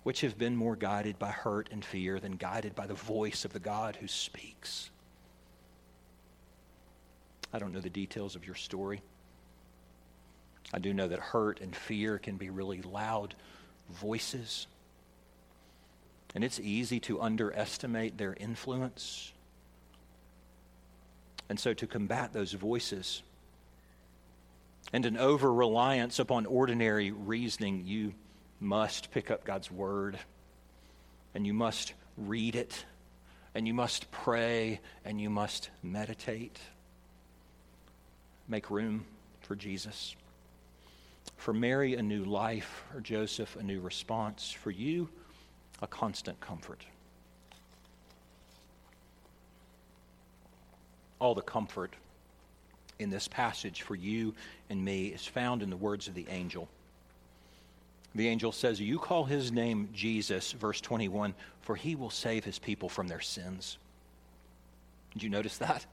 which 0.04 0.20
have 0.20 0.38
been 0.38 0.54
more 0.54 0.76
guided 0.76 1.18
by 1.18 1.32
hurt 1.32 1.70
and 1.72 1.84
fear 1.84 2.20
than 2.20 2.36
guided 2.36 2.76
by 2.76 2.86
the 2.86 2.94
voice 2.94 3.44
of 3.44 3.52
the 3.52 3.58
God 3.58 3.96
who 3.96 4.06
speaks. 4.06 4.90
I 7.52 7.58
don't 7.58 7.72
know 7.72 7.80
the 7.80 7.90
details 7.90 8.36
of 8.36 8.44
your 8.44 8.54
story. 8.54 9.02
I 10.72 10.78
do 10.78 10.92
know 10.92 11.08
that 11.08 11.18
hurt 11.18 11.60
and 11.60 11.74
fear 11.74 12.18
can 12.18 12.36
be 12.36 12.50
really 12.50 12.82
loud 12.82 13.34
voices. 13.90 14.66
And 16.34 16.44
it's 16.44 16.60
easy 16.60 17.00
to 17.00 17.22
underestimate 17.22 18.18
their 18.18 18.34
influence. 18.34 19.32
And 21.48 21.58
so, 21.58 21.72
to 21.72 21.86
combat 21.86 22.34
those 22.34 22.52
voices 22.52 23.22
and 24.92 25.06
an 25.06 25.16
over 25.16 25.50
reliance 25.52 26.18
upon 26.18 26.44
ordinary 26.44 27.10
reasoning, 27.10 27.84
you 27.86 28.12
must 28.60 29.10
pick 29.10 29.30
up 29.30 29.44
God's 29.44 29.70
Word 29.70 30.18
and 31.34 31.46
you 31.46 31.54
must 31.54 31.94
read 32.18 32.54
it 32.54 32.84
and 33.54 33.66
you 33.66 33.72
must 33.72 34.10
pray 34.10 34.80
and 35.06 35.18
you 35.18 35.30
must 35.30 35.70
meditate 35.82 36.58
make 38.48 38.70
room 38.70 39.04
for 39.42 39.54
Jesus. 39.54 40.16
For 41.36 41.52
Mary, 41.52 41.94
a 41.94 42.02
new 42.02 42.24
life. 42.24 42.84
For 42.92 43.00
Joseph, 43.00 43.56
a 43.56 43.62
new 43.62 43.80
response. 43.80 44.50
For 44.50 44.70
you, 44.70 45.08
a 45.80 45.86
constant 45.86 46.40
comfort. 46.40 46.84
All 51.20 51.34
the 51.34 51.42
comfort 51.42 51.94
in 52.98 53.10
this 53.10 53.28
passage 53.28 53.82
for 53.82 53.94
you 53.94 54.34
and 54.70 54.84
me 54.84 55.06
is 55.06 55.24
found 55.24 55.62
in 55.62 55.70
the 55.70 55.76
words 55.76 56.08
of 56.08 56.14
the 56.14 56.26
angel. 56.28 56.68
The 58.14 58.28
angel 58.28 58.52
says, 58.52 58.80
You 58.80 58.98
call 58.98 59.24
his 59.24 59.52
name 59.52 59.90
Jesus, 59.92 60.52
verse 60.52 60.80
21, 60.80 61.34
for 61.62 61.76
he 61.76 61.94
will 61.94 62.10
save 62.10 62.44
his 62.44 62.58
people 62.58 62.88
from 62.88 63.06
their 63.06 63.20
sins. 63.20 63.78
Did 65.12 65.22
you 65.22 65.30
notice 65.30 65.58
that? 65.58 65.84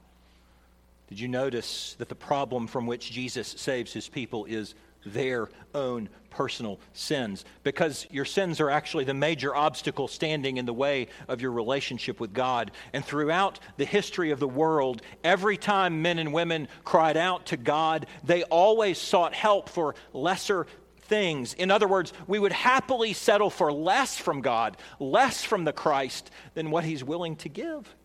Did 1.08 1.20
you 1.20 1.28
notice 1.28 1.96
that 2.00 2.10
the 2.10 2.16
problem 2.16 2.68
from 2.68 2.88
which 2.88 3.12
Jesus 3.12 3.48
saves 3.48 3.94
his 3.94 4.10
people 4.10 4.46
is 4.46 4.74
their 5.06 5.50
own 5.76 6.10
personal 6.32 6.80
sins? 6.94 7.46
Because 7.62 8.08
your 8.10 8.26
sins 8.26 8.60
are 8.60 8.72
actually 8.72 9.04
the 9.04 9.14
major 9.14 9.56
obstacle 9.56 10.08
standing 10.08 10.58
in 10.58 10.66
the 10.66 10.74
way 10.74 11.08
of 11.28 11.42
your 11.42 11.52
relationship 11.52 12.20
with 12.20 12.34
God. 12.34 12.72
And 12.92 13.06
throughout 13.06 13.60
the 13.78 13.86
history 13.86 14.32
of 14.32 14.40
the 14.40 14.48
world, 14.48 15.04
every 15.24 15.58
time 15.58 16.02
men 16.02 16.18
and 16.18 16.34
women 16.34 16.68
cried 16.84 17.18
out 17.18 17.46
to 17.48 17.58
God, 17.58 18.08
they 18.24 18.44
always 18.44 18.98
sought 18.98 19.36
help 19.36 19.70
for 19.70 19.94
lesser 20.12 20.66
things. 21.04 21.54
In 21.54 21.70
other 21.70 21.88
words, 21.88 22.14
we 22.26 22.40
would 22.40 22.52
happily 22.52 23.14
settle 23.14 23.52
for 23.52 23.72
less 23.72 24.18
from 24.18 24.42
God, 24.42 24.78
less 25.00 25.44
from 25.44 25.66
the 25.66 25.74
Christ 25.74 26.32
than 26.56 26.72
what 26.72 26.84
he's 26.84 27.04
willing 27.04 27.36
to 27.38 27.50
give. 27.50 27.96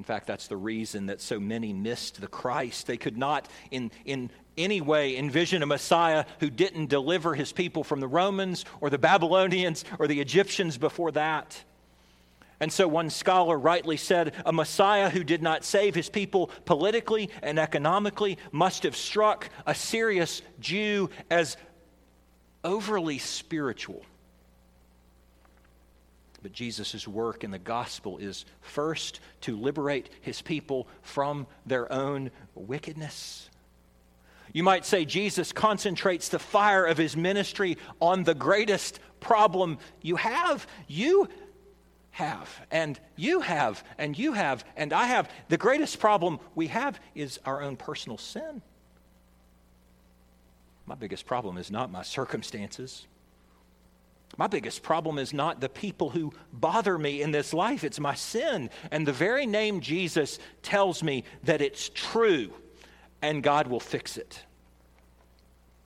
In 0.00 0.04
fact, 0.04 0.26
that's 0.26 0.46
the 0.46 0.56
reason 0.56 1.04
that 1.06 1.20
so 1.20 1.38
many 1.38 1.74
missed 1.74 2.22
the 2.22 2.26
Christ. 2.26 2.86
They 2.86 2.96
could 2.96 3.18
not, 3.18 3.46
in, 3.70 3.90
in 4.06 4.30
any 4.56 4.80
way, 4.80 5.18
envision 5.18 5.62
a 5.62 5.66
Messiah 5.66 6.24
who 6.38 6.48
didn't 6.48 6.86
deliver 6.86 7.34
his 7.34 7.52
people 7.52 7.84
from 7.84 8.00
the 8.00 8.08
Romans 8.08 8.64
or 8.80 8.88
the 8.88 8.96
Babylonians 8.96 9.84
or 9.98 10.06
the 10.06 10.18
Egyptians 10.18 10.78
before 10.78 11.12
that. 11.12 11.62
And 12.60 12.72
so 12.72 12.88
one 12.88 13.10
scholar 13.10 13.58
rightly 13.58 13.98
said 13.98 14.32
a 14.46 14.54
Messiah 14.54 15.10
who 15.10 15.22
did 15.22 15.42
not 15.42 15.66
save 15.66 15.94
his 15.94 16.08
people 16.08 16.46
politically 16.64 17.28
and 17.42 17.58
economically 17.58 18.38
must 18.52 18.84
have 18.84 18.96
struck 18.96 19.50
a 19.66 19.74
serious 19.74 20.40
Jew 20.60 21.10
as 21.30 21.58
overly 22.64 23.18
spiritual. 23.18 24.02
But 26.42 26.52
Jesus' 26.52 27.06
work 27.06 27.44
in 27.44 27.50
the 27.50 27.58
gospel 27.58 28.18
is 28.18 28.44
first 28.60 29.20
to 29.42 29.56
liberate 29.56 30.08
his 30.22 30.40
people 30.40 30.88
from 31.02 31.46
their 31.66 31.92
own 31.92 32.30
wickedness. 32.54 33.50
You 34.52 34.62
might 34.62 34.84
say 34.84 35.04
Jesus 35.04 35.52
concentrates 35.52 36.28
the 36.28 36.38
fire 36.38 36.84
of 36.84 36.96
his 36.96 37.16
ministry 37.16 37.76
on 38.00 38.24
the 38.24 38.34
greatest 38.34 38.98
problem 39.20 39.78
you 40.02 40.16
have. 40.16 40.66
You 40.88 41.28
have, 42.12 42.66
and 42.70 42.98
you 43.16 43.40
have, 43.40 43.84
and 43.98 44.18
you 44.18 44.32
have, 44.32 44.64
and 44.76 44.92
I 44.92 45.04
have. 45.06 45.30
The 45.48 45.56
greatest 45.56 46.00
problem 46.00 46.40
we 46.54 46.66
have 46.68 46.98
is 47.14 47.38
our 47.44 47.62
own 47.62 47.76
personal 47.76 48.18
sin. 48.18 48.62
My 50.86 50.96
biggest 50.96 51.26
problem 51.26 51.56
is 51.56 51.70
not 51.70 51.92
my 51.92 52.02
circumstances. 52.02 53.06
My 54.36 54.46
biggest 54.46 54.82
problem 54.82 55.18
is 55.18 55.32
not 55.32 55.60
the 55.60 55.68
people 55.68 56.10
who 56.10 56.32
bother 56.52 56.96
me 56.96 57.20
in 57.20 57.30
this 57.30 57.52
life, 57.52 57.84
it's 57.84 58.00
my 58.00 58.14
sin. 58.14 58.70
And 58.90 59.06
the 59.06 59.12
very 59.12 59.46
name 59.46 59.80
Jesus 59.80 60.38
tells 60.62 61.02
me 61.02 61.24
that 61.44 61.60
it's 61.60 61.88
true 61.88 62.52
and 63.22 63.42
God 63.42 63.66
will 63.66 63.80
fix 63.80 64.16
it. 64.16 64.42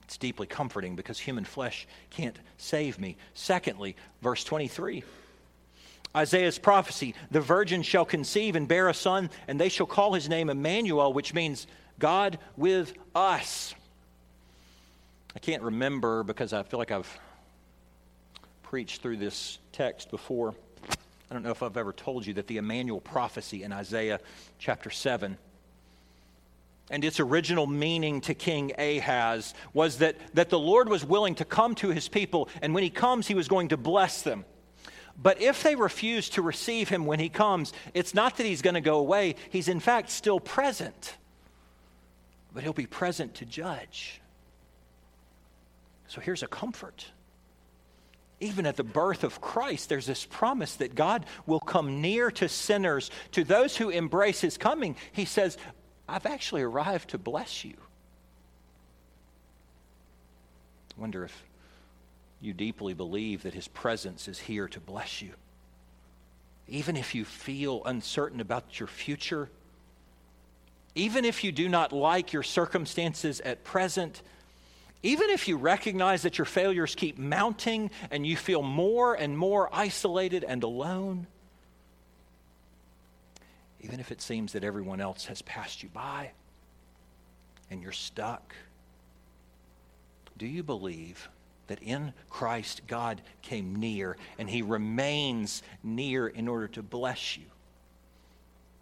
It's 0.03 0.17
deeply 0.17 0.47
comforting 0.47 0.95
because 0.95 1.19
human 1.19 1.45
flesh 1.45 1.87
can't 2.11 2.37
save 2.57 2.99
me. 2.99 3.17
Secondly, 3.33 3.95
verse 4.21 4.43
23. 4.43 5.03
Isaiah's 6.15 6.57
prophecy 6.59 7.13
the 7.31 7.41
virgin 7.41 7.81
shall 7.81 8.05
conceive 8.05 8.55
and 8.55 8.67
bear 8.67 8.87
a 8.87 8.93
son, 8.93 9.29
and 9.47 9.59
they 9.59 9.67
shall 9.67 9.87
call 9.87 10.13
his 10.13 10.29
name 10.29 10.49
Emmanuel, 10.49 11.11
which 11.11 11.33
means 11.33 11.67
God 11.99 12.37
with 12.55 12.93
us. 13.13 13.73
I 15.35 15.39
can't 15.39 15.63
remember 15.63 16.23
because 16.23 16.53
I 16.53 16.63
feel 16.63 16.79
like 16.79 16.91
I've 16.91 17.19
preached 18.65 19.03
through 19.03 19.17
this 19.17 19.59
text 19.71 20.09
before. 20.09 20.55
I 21.29 21.33
don't 21.33 21.43
know 21.43 21.51
if 21.51 21.61
I've 21.61 21.77
ever 21.77 21.93
told 21.93 22.25
you 22.25 22.33
that 22.33 22.47
the 22.47 22.57
Emmanuel 22.57 22.99
prophecy 22.99 23.61
in 23.63 23.71
Isaiah 23.71 24.19
chapter 24.57 24.89
7 24.89 25.37
and 26.89 27.03
its 27.03 27.19
original 27.19 27.67
meaning 27.67 28.21
to 28.21 28.33
King 28.33 28.71
Ahaz 28.77 29.53
was 29.73 29.99
that, 29.99 30.15
that 30.33 30.49
the 30.49 30.57
Lord 30.57 30.89
was 30.89 31.05
willing 31.05 31.35
to 31.35 31.45
come 31.45 31.75
to 31.75 31.89
his 31.89 32.07
people, 32.07 32.49
and 32.61 32.73
when 32.73 32.83
he 32.83 32.89
comes, 32.89 33.27
he 33.27 33.35
was 33.35 33.47
going 33.47 33.69
to 33.69 33.77
bless 33.77 34.23
them. 34.23 34.45
But 35.21 35.41
if 35.41 35.61
they 35.61 35.75
refuse 35.75 36.29
to 36.29 36.41
receive 36.41 36.89
him 36.89 37.05
when 37.05 37.19
he 37.19 37.29
comes, 37.29 37.71
it's 37.93 38.13
not 38.15 38.37
that 38.37 38.45
he's 38.45 38.63
going 38.63 38.73
to 38.73 38.81
go 38.81 38.97
away. 38.97 39.35
He's 39.51 39.67
in 39.67 39.79
fact 39.79 40.09
still 40.09 40.39
present, 40.39 41.15
but 42.51 42.63
he'll 42.63 42.73
be 42.73 42.87
present 42.87 43.35
to 43.35 43.45
judge. 43.45 44.21
So 46.07 46.19
here's 46.19 46.43
a 46.43 46.47
comfort. 46.47 47.05
Even 48.39 48.65
at 48.65 48.75
the 48.75 48.83
birth 48.83 49.23
of 49.23 49.39
Christ, 49.39 49.87
there's 49.89 50.05
this 50.05 50.25
promise 50.25 50.75
that 50.75 50.95
God 50.95 51.25
will 51.45 51.59
come 51.59 52.01
near 52.01 52.29
to 52.31 52.49
sinners, 52.49 53.09
to 53.31 53.43
those 53.43 53.77
who 53.77 53.89
embrace 53.89 54.41
his 54.41 54.57
coming. 54.57 54.95
He 55.13 55.25
says, 55.25 55.57
I've 56.07 56.25
actually 56.25 56.61
arrived 56.61 57.09
to 57.11 57.17
bless 57.17 57.63
you. 57.63 57.75
I 60.97 61.01
wonder 61.01 61.23
if 61.23 61.43
you 62.41 62.53
deeply 62.53 62.93
believe 62.93 63.43
that 63.43 63.53
his 63.53 63.67
presence 63.67 64.27
is 64.27 64.39
here 64.39 64.67
to 64.67 64.79
bless 64.79 65.21
you. 65.21 65.31
Even 66.67 66.97
if 66.97 67.15
you 67.15 67.25
feel 67.25 67.83
uncertain 67.85 68.41
about 68.41 68.79
your 68.79 68.87
future, 68.87 69.49
even 70.93 71.25
if 71.25 71.43
you 71.43 71.51
do 71.51 71.69
not 71.69 71.91
like 71.91 72.33
your 72.33 72.43
circumstances 72.43 73.41
at 73.41 73.63
present, 73.63 74.21
even 75.05 75.29
if 75.29 75.47
you 75.47 75.55
recognize 75.55 76.23
that 76.23 76.39
your 76.39 76.45
failures 76.45 76.95
keep 76.95 77.19
mounting 77.19 77.91
and 78.09 78.25
you 78.25 78.35
feel 78.35 78.63
more 78.63 79.13
and 79.13 79.37
more 79.37 79.69
isolated 79.71 80.43
and 80.43 80.63
alone, 80.63 81.27
even 83.81 83.99
if 83.99 84.11
it 84.11 84.19
seems 84.19 84.53
that 84.53 84.63
everyone 84.63 84.99
else 84.99 85.25
has 85.25 85.43
passed 85.43 85.83
you 85.83 85.89
by 85.89 86.31
and 87.69 87.83
you're 87.83 87.91
stuck, 87.91 88.55
do 90.39 90.47
you 90.47 90.63
believe 90.63 91.29
that 91.67 91.83
in 91.83 92.11
Christ 92.31 92.81
God 92.87 93.21
came 93.43 93.75
near 93.75 94.17
and 94.39 94.49
he 94.49 94.63
remains 94.63 95.61
near 95.83 96.27
in 96.27 96.47
order 96.47 96.67
to 96.69 96.81
bless 96.81 97.37
you? 97.37 97.45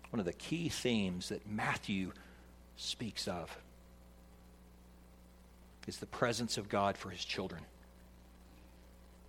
One 0.10 0.22
of 0.22 0.26
the 0.26 0.32
key 0.32 0.70
themes 0.70 1.28
that 1.30 1.46
Matthew 1.52 2.14
speaks 2.78 3.28
of 3.28 3.58
is 5.88 5.98
the 5.98 6.06
presence 6.06 6.58
of 6.58 6.70
God 6.70 6.98
for 6.98 7.10
his 7.10 7.24
children. 7.24 7.62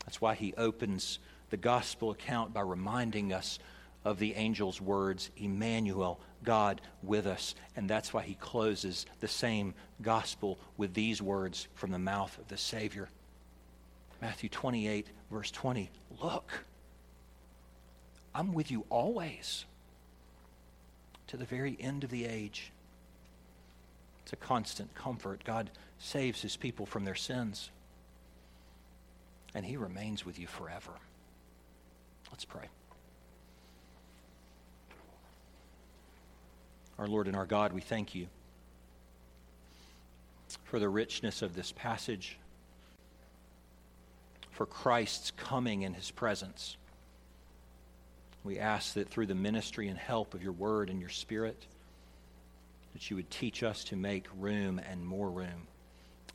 That's 0.04 0.20
why 0.20 0.34
he 0.34 0.54
opens 0.56 1.18
the 1.50 1.56
gospel 1.56 2.10
account 2.10 2.52
by 2.52 2.60
reminding 2.60 3.32
us 3.32 3.58
of 4.04 4.18
the 4.18 4.34
angel's 4.34 4.80
words, 4.80 5.30
Emmanuel, 5.36 6.20
God 6.42 6.80
with 7.02 7.26
us. 7.26 7.54
And 7.74 7.88
that's 7.88 8.12
why 8.12 8.22
he 8.22 8.34
closes 8.34 9.06
the 9.20 9.28
same 9.28 9.74
gospel 10.02 10.58
with 10.76 10.92
these 10.92 11.22
words 11.22 11.68
from 11.74 11.90
the 11.90 11.98
mouth 11.98 12.36
of 12.38 12.48
the 12.48 12.58
Savior. 12.58 13.08
Matthew 14.20 14.48
28, 14.48 15.06
verse 15.30 15.50
20. 15.50 15.90
Look, 16.22 16.64
I'm 18.34 18.52
with 18.52 18.70
you 18.70 18.84
always 18.90 19.64
to 21.28 21.36
the 21.36 21.44
very 21.44 21.76
end 21.80 22.04
of 22.04 22.10
the 22.10 22.26
age. 22.26 22.70
It's 24.24 24.32
a 24.32 24.36
constant 24.36 24.94
comfort. 24.94 25.44
God 25.44 25.70
saves 25.98 26.40
his 26.40 26.56
people 26.56 26.86
from 26.86 27.04
their 27.04 27.14
sins, 27.14 27.70
and 29.54 29.66
he 29.66 29.76
remains 29.76 30.24
with 30.24 30.38
you 30.38 30.46
forever. 30.46 30.92
Let's 32.30 32.46
pray. 32.46 32.68
Our 36.98 37.06
Lord 37.06 37.26
and 37.26 37.36
our 37.36 37.44
God, 37.46 37.72
we 37.72 37.82
thank 37.82 38.14
you 38.14 38.28
for 40.64 40.78
the 40.78 40.88
richness 40.88 41.42
of 41.42 41.54
this 41.54 41.72
passage, 41.72 42.38
for 44.52 44.64
Christ's 44.64 45.32
coming 45.32 45.82
in 45.82 45.92
his 45.94 46.10
presence. 46.10 46.76
We 48.42 48.58
ask 48.58 48.94
that 48.94 49.08
through 49.08 49.26
the 49.26 49.34
ministry 49.34 49.88
and 49.88 49.98
help 49.98 50.32
of 50.34 50.42
your 50.42 50.52
word 50.52 50.88
and 50.88 51.00
your 51.00 51.10
spirit, 51.10 51.66
that 52.94 53.10
you 53.10 53.16
would 53.16 53.30
teach 53.30 53.62
us 53.62 53.84
to 53.84 53.96
make 53.96 54.26
room 54.38 54.80
and 54.90 55.04
more 55.04 55.30
room 55.30 55.68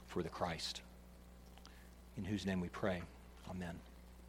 for 0.08 0.22
the 0.22 0.30
Christ. 0.30 0.82
In 2.17 2.26
whose 2.26 2.45
name 2.45 2.60
we 2.60 2.69
pray. 2.69 3.02
Amen. 3.50 3.80